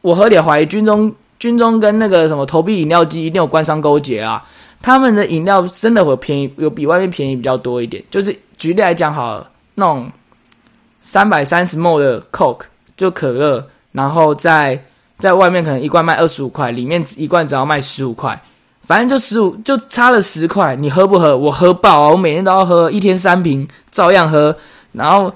[0.00, 4.44] 我合理怀疑军中军中跟那个什么投币饮料机一定有官商勾结啊。
[4.80, 8.02] 他们的饮料真的会便宜，有比外面便宜比较多一点。
[8.10, 10.10] 就是举例来讲，好了，那种
[11.00, 14.84] 三百三十 ml 的 Coke 就可乐，然后在
[15.18, 18.40] 在外面可能一罐卖二十五块，里面一罐只要卖十五块，
[18.82, 20.76] 反正就十五就差了十块。
[20.76, 21.36] 你喝不喝？
[21.36, 22.10] 我喝爆啊！
[22.10, 24.56] 我每天都要喝，一天三瓶，照样喝。
[24.92, 25.32] 然后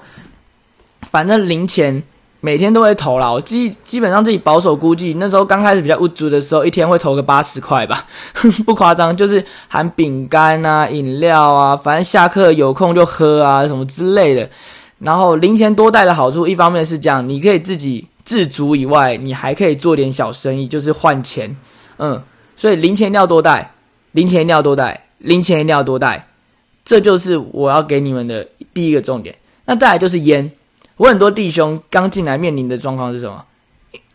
[1.01, 2.01] 反正零钱。
[2.43, 8.03] 每天都会投啦，我基基本上自己保守估计，那时候刚开始比较无足的时候，一天会投个八十块吧，
[8.65, 14.49] 不夸张，就是含饼干啊、饮料啊，反正下课有空就喝啊，什么之类的。
[14.97, 21.55] 然后零钱多带的好处，一方面是这样，你可以自己自足以外，你还可以做点小生意，就是换钱。
[21.99, 22.19] 嗯，
[22.55, 23.73] 所以零钱一定要多带，
[24.13, 26.27] 零钱一定要多带，零钱一定要多带，
[26.83, 29.35] 这就是我要给你们的第一个重点。
[29.65, 30.51] 那再来就是烟。
[31.01, 33.43] 我很多弟兄刚进来面临的状况是什么？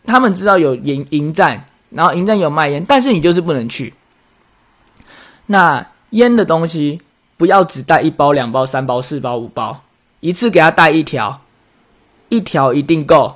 [0.05, 3.93] 他们知道有营营站，然后营站有卖烟，但是你就是不能去。
[5.47, 7.01] 那烟的东西
[7.35, 9.81] 不要只带一包、两包、三包、四包、五包，
[10.21, 11.41] 一次给他带一条，
[12.29, 13.35] 一条一定够，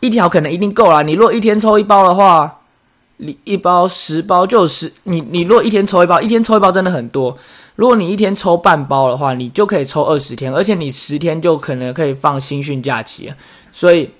[0.00, 1.02] 一条可能一定够了。
[1.02, 2.60] 你如果一天抽一包的话，
[3.16, 7.38] 你一包十包就十，你你如果一天抽一包，一天抽一包真的很多。
[7.76, 13.32] 如果你一天抽半包的话，你就可以抽二十天，而且你十天就可能可以放新训假期，
[13.72, 14.10] 所以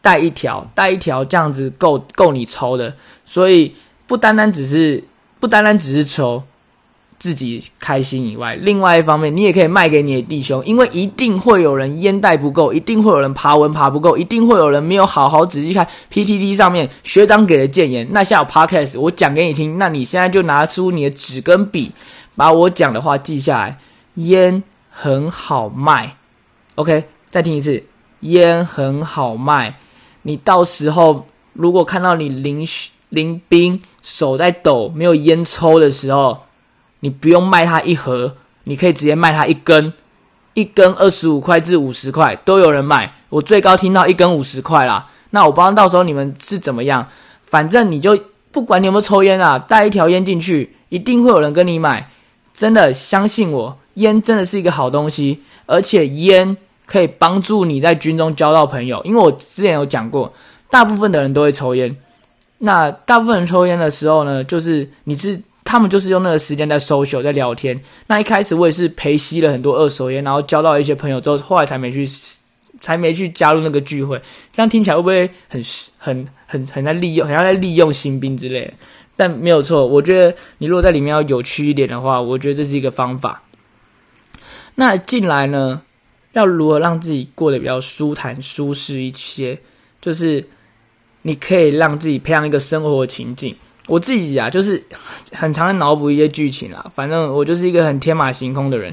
[0.00, 2.94] 带一条，带一条这样子够够你抽的。
[3.24, 3.74] 所以
[4.06, 5.04] 不单单只是
[5.38, 6.42] 不单单只是抽
[7.18, 18.08] 自己开心以外，另外一方面你也可以卖给你的弟兄，因为一定会有人烟袋不够，一定会有人爬文爬不够，一定会有人没有好好仔细看 PTT 上面学长给的建言。
[18.10, 21.92] 那下有 Podcast 我讲给你听，那你现在就拿出你的纸跟笔。
[22.34, 23.78] 把我讲的话记下来，
[24.14, 26.16] 烟很好卖
[26.76, 27.84] ，OK，再听一次，
[28.20, 29.76] 烟很好卖。
[30.22, 32.66] 你到时候如果看到你林
[33.10, 36.42] 林兵手在抖，没有烟抽的时候，
[37.00, 39.92] 你不用卖他一盒，你可以直接卖他一根，
[40.54, 45.10] 一根二十五块至五十块都有人买，我最高听到一根五十块啦。
[45.30, 47.06] 那我不知道到时候你们是怎么样，
[47.42, 48.18] 反正你就
[48.50, 52.08] 不管你有没有抽烟啊，带一条烟进去，一定会有人跟你买。
[52.52, 59.00] 真的相信我，烟真的是一个好东西，而且烟可以帮助你在军中交到朋友。
[59.04, 60.32] 因为我之前有讲过，
[60.70, 61.96] 大部分的人都会抽烟。
[62.58, 67.80] 那大部分人抽烟的时候呢，就是你是他们就是用那个时间在 social 在聊天。
[68.06, 72.06] 那一开始我也是陪吸了很多二手烟，然后交到一些朋友之后，后来才没去，
[72.80, 74.20] 才没去加入那个聚会。
[74.52, 75.60] 这样听起来会不会很
[75.98, 78.72] 很很很在利用，好像在利用新兵之类？
[79.22, 83.44] 但没有错，我觉得你如果在里面要有趣一点的话，我觉得这是一个方法。
[84.74, 85.82] 那进来呢，
[86.32, 89.60] 要如何让自己过得比较舒坦、舒适一些？
[90.00, 90.44] 就是
[91.22, 93.54] 你可以让自己培养一个生活情境。
[93.86, 94.82] 我自己啊，就是
[95.30, 96.84] 很常在脑补一些剧情啦。
[96.92, 98.92] 反正我就是一个很天马行空的人，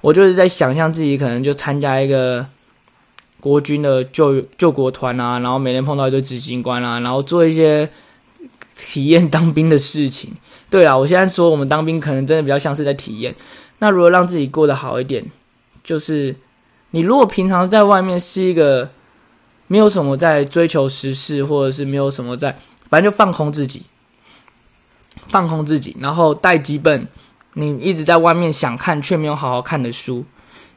[0.00, 2.44] 我就是在想象自己可能就参加一个
[3.38, 7.88] 国军的救救国团啊，然后每天碰到一堆执行官啊，然后做一些。
[8.74, 10.32] 体验当兵的事情，
[10.68, 13.34] 对啊，我现在说我们当兵可能真的比较像是在体验。
[13.78, 15.24] 那如何让自己过得好一点？
[15.84, 16.36] 就是
[16.92, 18.90] 你如果平常在外面是一个
[19.66, 22.58] 没有什么在追求时事，或者是没有什么在，
[22.88, 23.82] 反正就放空自己，
[25.28, 27.06] 放空自己，然后带几本
[27.54, 30.24] 你一直在外面想看却没有好好看的书。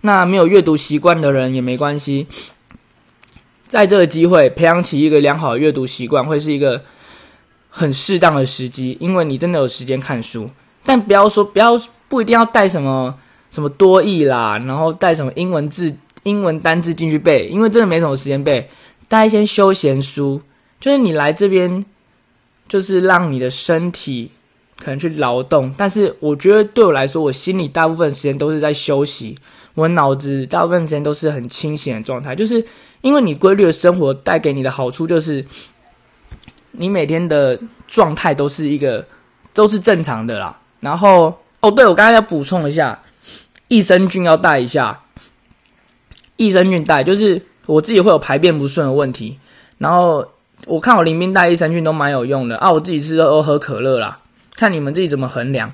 [0.01, 2.27] 那没有阅读习惯的人也没关系，
[3.67, 6.83] 在这个机会培养起一个良好的阅读习惯，会是一个。
[7.77, 10.49] 很适当的时机，因为你真的有时间看书，
[10.85, 13.13] 但不要说不要不一定要带什么
[13.51, 18.69] 什么多义啦，然后带什么英文字、英文单字进去背，因为真的没什么时间背。
[19.09, 20.41] 带一些休闲书，
[20.79, 21.83] 就是你来这边，
[22.69, 24.31] 就是让你的身体
[24.79, 29.37] 可能去劳动，但是我觉得对我来说，我心里大部分时间都是在休息，
[29.73, 32.65] 我脑子大部分时间都是很清醒的状态，就是
[33.01, 35.45] 因为你规律的生活带给你的好处就是。
[36.77, 39.05] 你每天的状态都是一个
[39.53, 40.59] 都是正常的啦。
[40.79, 42.99] 然后哦，对我刚才要补充一下，
[43.69, 45.01] 益生菌要带一下。
[46.37, 49.39] 益生菌带就是我自己会有排便不顺的问题，
[49.77, 50.27] 然后
[50.67, 52.71] 我看我林兵带益生菌都蛮有用的啊。
[52.71, 54.19] 我自己是都喝可乐啦，
[54.55, 55.73] 看你们自己怎么衡量。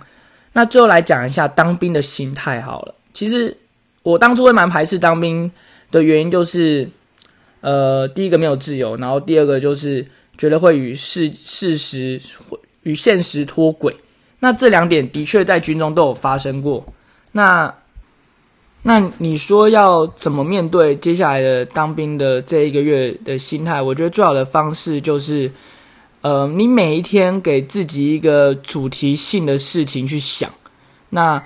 [0.54, 2.96] 那最后来讲一下当兵的心态好了。
[3.12, 3.58] 其实
[4.04, 5.52] 我当初会蛮排斥当兵
[5.90, 6.90] 的原因就是，
[7.62, 10.06] 呃，第一个没有自由，然后第二个就是。
[10.42, 12.20] 觉得会与事事实、
[12.82, 13.96] 与现实脱轨，
[14.40, 16.84] 那这两点的确在军中都有发生过。
[17.32, 17.72] 那
[18.82, 23.80] 那你说要怎么面对接下来的当兵的这一个月的心态？
[23.80, 25.52] 我觉得最好的方式就是，
[26.22, 30.50] 呃，你每一天给自己一个主题性的事情去想。
[31.12, 31.40] 那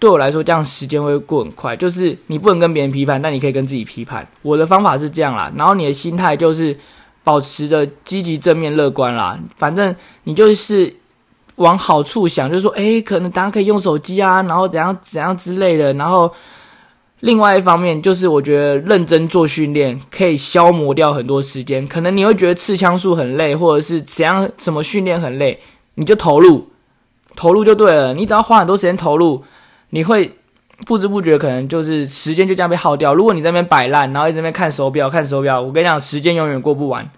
[0.00, 1.76] 对我来说，这样时间会过很快。
[1.76, 4.26] 就是你不能跟别人批判，但你可以跟自己批判。
[4.42, 6.76] 我的方法是这样啦，然后你的心态就是。
[7.24, 10.92] 保持着积极正面乐观啦，反正你就是
[11.56, 15.92] 往好处想，就是说，诶，可能大家可以用手机啊，然后怎样怎样之类的。
[15.94, 16.32] 然后
[17.20, 21.86] 另外一方面，就是我觉得认真做训练可以消磨掉很多时间。
[21.86, 25.60] 可能你会觉得刺枪术很累，或者是怎样什么训练很累，
[25.94, 26.68] 你就投入，
[27.36, 28.12] 投入就对了。
[28.14, 29.44] 你只要花很多时间投入，
[29.90, 30.36] 你会
[30.86, 33.14] 不知不觉可能就是时间就这样被耗掉。
[33.14, 37.10] 如果你在那边摆烂，然后一直在那边看手表看手表，我跟你讲，时间永远过不完。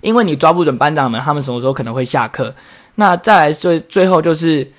[0.00, 2.54] 因为你抓不准班长们，他们什么时候可能会下课。
[2.96, 4.70] 那再来最最后就是，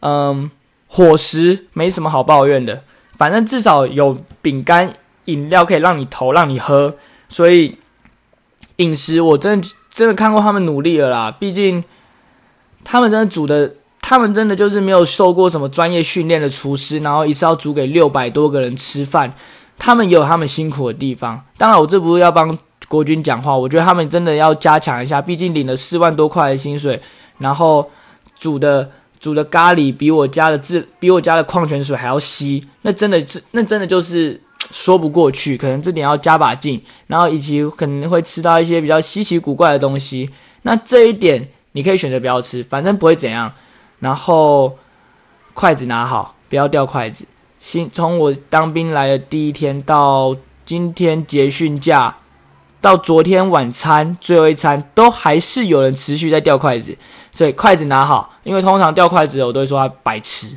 [0.00, 0.50] 嗯，
[0.86, 2.82] 伙食没什么好抱怨的，
[3.14, 4.92] 反正至少有饼干、
[5.24, 6.96] 饮料可以让你投、让你喝。
[7.28, 7.78] 所以
[8.76, 11.82] 饮食我真的真的看过他们努力了啦，毕竟
[12.84, 13.74] 他们真的煮的，
[14.08, 19.34] 他们真的就是没有受过什么专业训练的厨师，然后一次要煮给六百多个人吃饭，
[19.76, 21.44] 他们也有他们辛苦的地方。
[21.58, 22.56] 当然，我这不是要帮。
[22.88, 26.98] 国军讲话，我觉得他们真的要加强一下，毕竟领了四万多块的薪水，
[27.36, 27.86] 然后
[28.34, 28.90] 煮的
[29.20, 34.40] 煮的咖喱比我家的自比我家的矿泉水还要稀，那真的是那真的就是
[34.70, 40.30] 说不过去，可能这点要加把劲，然后以及可能会吃到一些比较稀奇古怪的东西，
[40.62, 43.52] 那这一点你可以选择不要吃，反正不会怎样。
[44.00, 44.76] 然后
[45.54, 47.26] 筷子拿好，不要掉筷子。
[47.58, 52.16] 新从我当兵来的第一天到今天结训假。
[52.80, 56.96] 到昨天晚餐最后一餐，都还是有人持续在掉筷子，
[57.32, 60.56] 所以筷子拿好，因为通常掉筷子，我都会说他白痴。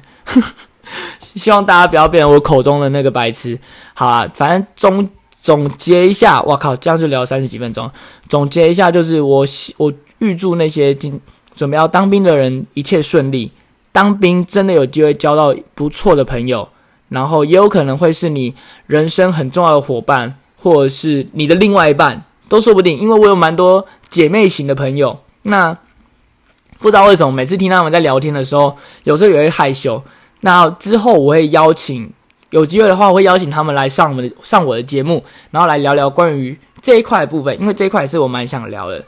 [1.34, 3.60] 希望大家不要变成我口中的那个白痴。
[3.96, 7.90] 好啊，反正总总结一下，我靠，这样就聊三十几分钟。
[8.30, 9.44] 总结一下，就是我
[9.78, 11.20] 我预祝那些今
[11.56, 13.52] 准备要当兵的人一切顺利，
[13.92, 16.70] 当兵真的有机会交到不错的朋友，
[17.10, 18.56] 然后也有可能会是你
[18.88, 20.38] 人生很重要的伙伴。
[20.64, 25.18] 或者是你的另外一半都说不定，因为我有蛮多姐妹型的朋友。
[25.42, 25.76] 那
[26.78, 30.04] 不知道为什么每次听他们在聊天的时候，有时候也会害羞。
[30.42, 32.08] 那之后我会邀请
[32.52, 39.04] 有机会的话，我会邀请他们来上我们的上我的节目，然后来聊聊关于这一块部分，因为这一块也是我蛮想聊的。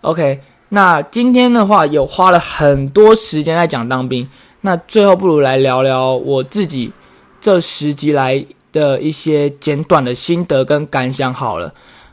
[0.00, 0.40] OK，
[0.70, 4.28] 那今天的话有花了很多时间在讲当兵，
[4.62, 6.92] 那最后不如来聊聊我自己
[7.40, 11.72] 这十集来的一些简短的心得跟感想好了。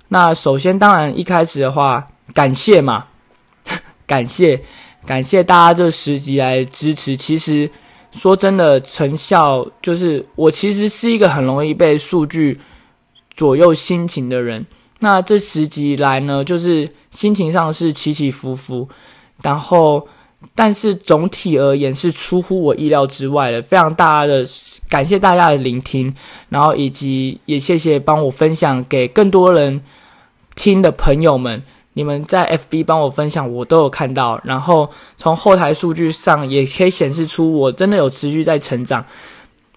[0.09, 3.05] 那首先，当然一开始的话，感谢嘛，
[4.05, 4.61] 感谢
[5.07, 7.17] 感谢大家这十集来支持。
[7.17, 7.67] 其实
[8.11, 12.59] 说真的，成效就是我其实是一个很容易被数据
[13.33, 14.63] 左右心情的人。
[15.03, 18.87] 那这十集来呢，就是心情上是起起伏伏，
[19.41, 20.07] 然后
[20.55, 24.45] 但是总体而言是出乎我意料之外的，非常大的
[24.87, 26.15] 感谢大家的聆听，
[26.47, 29.81] 然后以及也谢谢帮我分享给更多人
[30.55, 31.61] 听的朋友们，
[31.95, 39.05] 你们在 FB 帮我分享，我都有看到，然后从后台数据上也可以显示出我真的有持续在成长。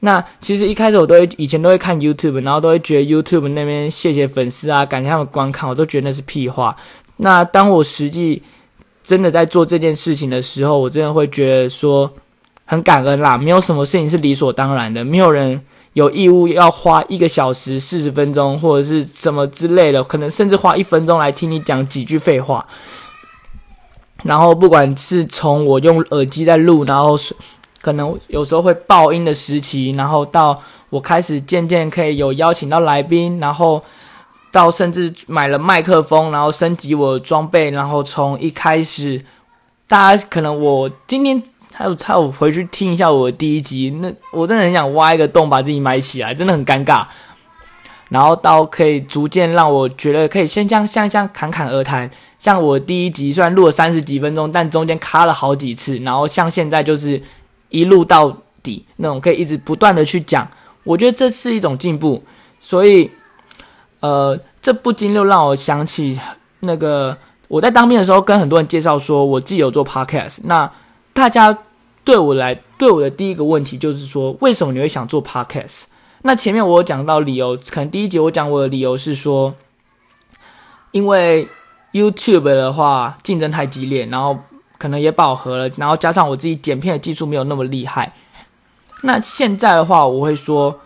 [0.01, 6.76] 那其实一开始我都会以前都会看 YouTube，然后都会觉得 YouTube 那边谢谢粉丝啊，感谢他们观看，我都觉得那是屁话。
[7.16, 8.42] 那当我实际
[9.03, 12.12] 真的在做这件事情的时候，我真的会觉得说
[12.66, 13.38] 很感恩啦。
[13.38, 15.59] 没有什么事情是理所当然的，没有人
[15.94, 22.64] 有义务要花一个小时四十分钟或者是什么之类的，可能甚至花一分钟来听你讲几句废话。
[24.24, 27.34] 然后不管是从我用耳机在录，然后是。
[27.87, 30.61] 可能有时候会爆音的时期，然后到
[30.91, 33.80] 我开始渐渐可以有邀请到来宾，然后
[34.51, 39.24] 到甚至买了麦克风，然后升级我的装备，然后从一开始，
[39.87, 41.41] 大家可能我今天
[41.72, 47.07] 还有还有回去听一下我第一集，那我真的很想挖一个洞把自己埋起来，真的很尴尬。
[48.09, 52.11] 然后到可以逐渐让我觉得可以先像像像侃侃而谈，
[52.41, 57.22] 像我第一集虽然录了三十几分钟，但中间卡了好几次，然后像现在就是。
[57.69, 60.49] 一路到底那种可以一直不断的去讲，
[60.85, 62.23] 我觉得这是一种进步，
[62.61, 63.11] 所以，
[64.01, 66.19] 呃，这不禁又让我想起
[66.61, 67.17] 那个
[67.49, 70.71] 我在当兵的时候跟很多人介绍说我自己有做 podcast，那
[71.12, 71.57] 大家
[72.05, 75.85] 对我来对我的第一个问题就是说为什么你会想做 podcast？
[76.23, 79.55] 那前面我有讲到理由，可能第一节我讲我的理由是说，
[80.93, 81.49] 因为
[81.93, 84.39] YouTube 的话竞争太激烈，然后。
[84.79, 88.12] 可能也饱和了，然后加上我自己剪片的技术没有那么厉害。
[89.03, 90.81] 那现在的话，我会说，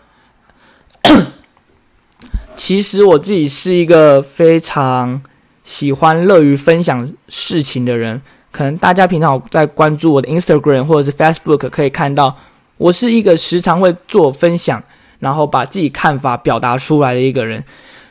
[2.55, 5.21] 其实我自己是一个非常
[5.63, 8.21] 喜欢、乐于分享事情的人。
[8.51, 12.37] 可能大家平常在关注我的 Instagram 或者是 Facebook，可以看到
[12.77, 14.83] 我是一个时常会做分享，
[15.19, 17.63] 然后把自己看法表达出来的一个人。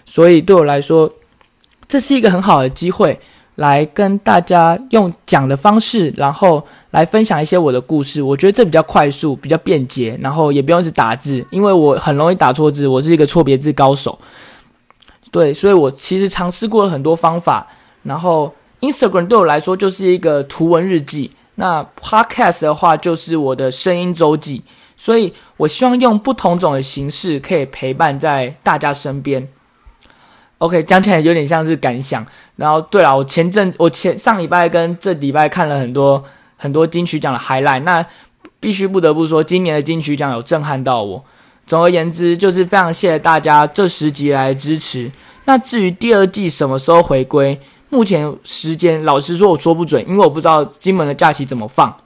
[0.06, 1.12] 所以对我来说，
[1.86, 3.20] 这是一个很好的机会。
[3.60, 8.22] 来跟大家用讲的方式，然后来分享一些我的故事。
[8.22, 14.18] 我觉得这比较快速，比较便捷，然后也不用一直打字，因为我很容易打错字，我是一个错别字高手。
[15.30, 17.66] 对，所以我其实尝试过了很多方法。
[18.02, 18.50] 然后
[18.80, 24.62] Instagram 对我来说就是一个图文日记，那 Podcast 的话就是我的声音周记。
[24.96, 29.46] 所以我希望用不同种的形式，可以陪伴在大家身边。
[30.60, 32.24] OK，讲起来有点像是感想。
[32.56, 36.22] 然后，对了，我前阵我前上礼拜跟这礼拜看了很多
[36.58, 38.04] 很多金曲奖的 highlight，那
[38.60, 41.24] 必须不得不说，今年的金曲奖有震撼到我。
[41.66, 45.10] 总而言之，就是非常谢谢大家这十集来支持。
[45.46, 47.58] 那至于第二季什么时候回归，
[47.88, 51.96] 目前时间老实说我说不准，因为我不知道金门的假期怎么放。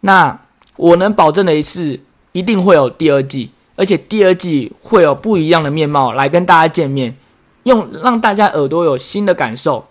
[0.00, 0.38] 那
[0.76, 1.98] 我能保证的是，
[2.32, 7.16] 一定会有第二季，而且第二季会有不一样的面貌来跟大家见面。
[7.66, 9.84] 用让大家耳朵有新的感受。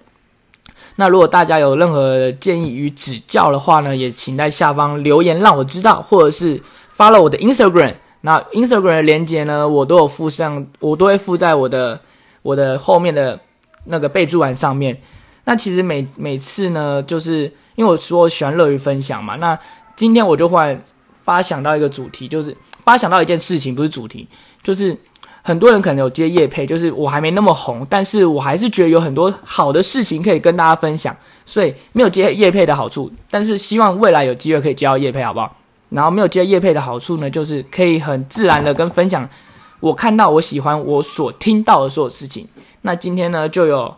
[0.95, 6.57] 那如果大家有任何建议与指教的话呢，也请在下方留言让我知道，或者是
[6.95, 7.95] follow 我的 Instagram。
[8.21, 11.99] 那 Instagram 的链接呢，我都有附上，我都会附在我的
[12.43, 13.37] 我的后面的
[13.83, 15.01] 那个备注栏上面。
[15.43, 19.35] 那其实每每次呢，就是因为我说我喜欢乐于分享嘛。
[19.35, 19.59] 那
[19.97, 20.81] 今天我就忽然
[21.21, 22.55] 发想到一个主题，就是
[22.85, 24.29] 发想到一件事情，不是主题，
[24.63, 24.97] 就是。
[25.47, 31.15] 很多人可能有接叶配，就是我还没那么红，但是我还是觉得有很多好的事情可以跟大家分享，
[31.45, 35.55] 所以没有接叶配的好处，但是希望未来有机会可以接到叶配，好不好？
[35.89, 39.29] 然后没有接叶配的好处呢，就是可以很自然的跟分享
[39.81, 42.47] 我看到我喜欢我所听到的所有事情。
[42.81, 43.95] 那今天呢，就有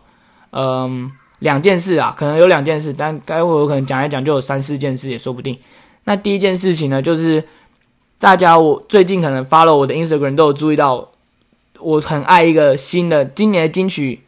[0.50, 5.58] 嗯两件事啊，可能有两件事，但待会我可能讲一讲就有三四件事也说不定。
[6.04, 7.42] 那第一件事情呢，就是
[8.18, 11.08] 大家我最近可能发了我的 Instagram 都有注意到。
[11.80, 14.22] 我很爱一个新的今年的金曲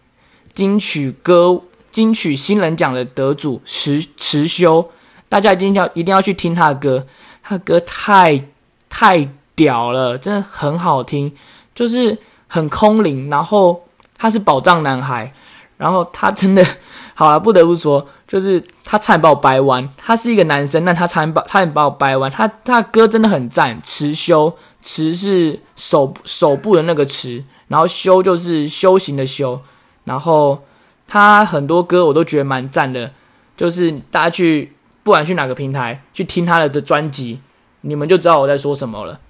[0.53, 4.90] 金曲歌金曲新人奖的得主池池修，
[5.28, 7.07] 大家一定要一定要去听他的歌，
[7.42, 8.44] 他的歌太
[8.88, 11.32] 太屌了，真的很好听，
[11.74, 13.28] 就是很空灵。
[13.28, 13.84] 然后
[14.16, 15.32] 他是宝藏男孩，
[15.76, 16.64] 然后他真的
[17.14, 19.88] 好了，不得不说，就是他差点把我掰弯。
[19.96, 22.30] 他是一个男生，但他差点把差点把我掰弯。
[22.30, 29.60] 他他的歌真的很赞，持修持是手手部的那个持，然后修就是修行的修，
[30.04, 30.62] 然后
[31.06, 33.12] 他很多歌我都觉得蛮赞的，
[33.56, 34.72] 就是大家去
[35.02, 37.40] 不管去哪个平台去听他的的专辑，
[37.82, 39.20] 你们就知道我在说什么了。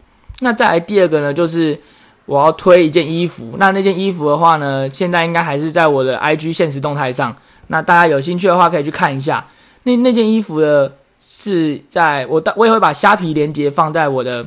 [0.41, 1.79] 那再来第二个呢，就是
[2.25, 3.57] 我要推一件衣服。
[3.59, 7.37] 那那件衣服的话呢，现在应该还是在我的 IG 现实动态上。
[7.67, 9.47] 那大家有兴趣的话，可以去看一下。
[9.83, 14.47] 那那件衣服的是在我我也会把虾皮链接放在我的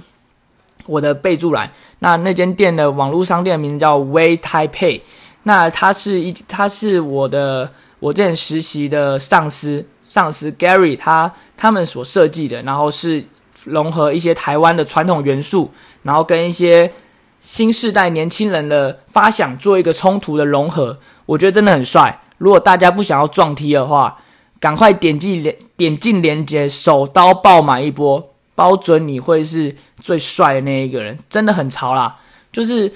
[0.85, 1.71] 我的备注栏。
[1.99, 5.01] 那那间店的网络商店名字叫 Way Taipei。
[5.43, 7.69] 那它是一它是我的
[7.99, 13.25] 我之前实习的上司上司 Gary 他他们所设计的，然后是。
[13.65, 15.71] 融合一些台湾的传统元素，
[16.01, 16.91] 然后跟一些
[17.39, 22.19] 新时代年轻人的发想做一个冲突的融合，我觉得真的很帅。
[22.39, 24.17] 如果大家不想要撞踢的话，
[24.59, 32.17] 赶快点击连点进链接，手刀爆买一波，包准你会是最帅的那一个人，真的很潮啦。
[32.51, 32.91] 就是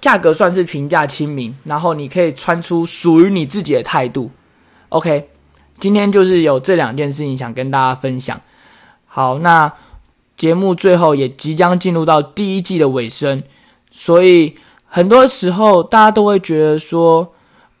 [0.00, 4.30] 价格算是平价亲民，然后你可以穿出属于你自己的态度。
[4.90, 5.28] OK，
[5.78, 8.40] 今天就是有这两件事情想跟大家分享。
[9.06, 9.72] 好，那
[10.36, 13.42] 节目最后也即将进入到第一季的尾声，
[13.90, 17.32] 所以很多时候大家都会觉得说，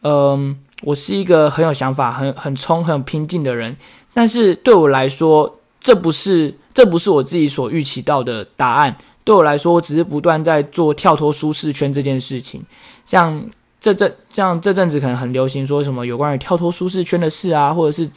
[0.02, 3.76] 嗯，我是一个很有想法、很很冲、很拼劲的人，
[4.12, 8.96] 但是对我来说，这不是这不是我自己所预期到的答案。
[9.22, 12.60] 对我来说，我只是不断在做跳脱舒适圈这件事情。
[13.06, 18.10] 像这阵像这阵子可能很流行说什么有关于跳脱舒适圈的事啊，或者是。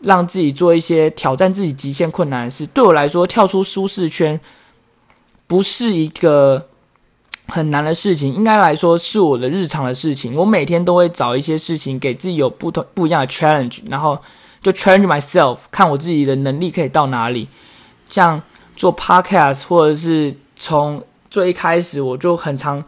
[0.00, 4.38] 让自己做一些挑战自己极限困难的事，对我来说，跳出舒适圈
[5.46, 6.66] 不是一个
[7.46, 8.30] 很难的事情。
[8.34, 10.34] 应该来说，是我的日常的事情。
[10.34, 14.20] 我每天都会找一些事情给自己有不同不一样的 challenge，然后
[14.66, 17.46] 就 challenge myself，看我自己的能力可以到哪里。
[18.10, 18.42] 像
[18.74, 21.00] 做 podcast，或者是从
[21.30, 22.82] 最一开始我就很常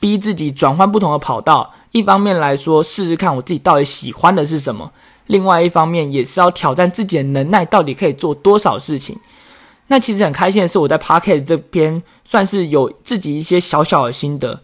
[0.00, 1.72] 逼自己转换不同的跑道。
[1.92, 4.90] 一方面来说，试试看我自己到底喜欢的是什么。
[5.28, 9.16] 另外一方面也是要挑战自己的能耐，到底可以做多少事情。
[9.86, 14.60] 那其实很开心的是，我在 Pocket 这边算是有自己一些小小的心得。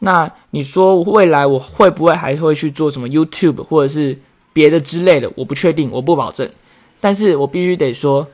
[0.00, 4.18] 那你说未来我会不会还会去做什么 YouTube 或者是
[4.56, 5.30] 别的之类的？
[5.36, 6.50] 我不确定，我不保证。
[6.98, 8.26] 但是我必须得说，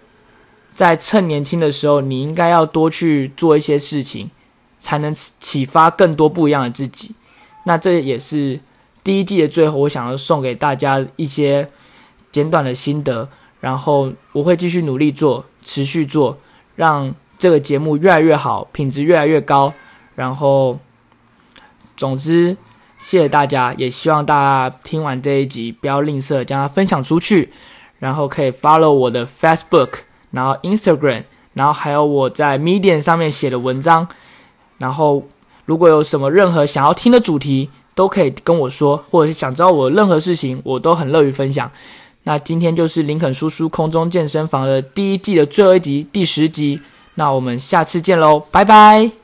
[0.73, 4.31] 在趁年轻的时候，你应该要多去做一些事情，
[4.79, 7.17] 才能启发更多不一样的自己。
[7.67, 8.61] 那这也是。
[9.05, 11.69] 第一季的最后，我想要送给大家一些
[12.31, 16.39] 简短的心得，然后我会继续努力做，持续做，
[16.77, 19.75] 让这个节目越来越好，品质越来越高。
[20.15, 20.79] 然后，
[21.97, 22.57] 总之，
[23.03, 27.51] 谢谢大家，也希望大家听完这一集不要吝啬，将它分享出去，
[27.99, 29.91] 然后可以 follow 我的 Facebook，
[30.31, 31.25] 然后 Instagram，
[31.55, 34.07] 然后还有我在 Medium 上面写的文章。
[34.79, 35.25] 然后，
[35.65, 41.71] 如果有什么任何想要听的主题，都可以跟我说，或者是想知道我任何事情，我都很乐于分享。
[42.23, 46.81] 那今天就是林肯叔叔空中健身房的第一季的最后一集，第十集。
[47.17, 49.22] 那我们下次见喽，拜拜。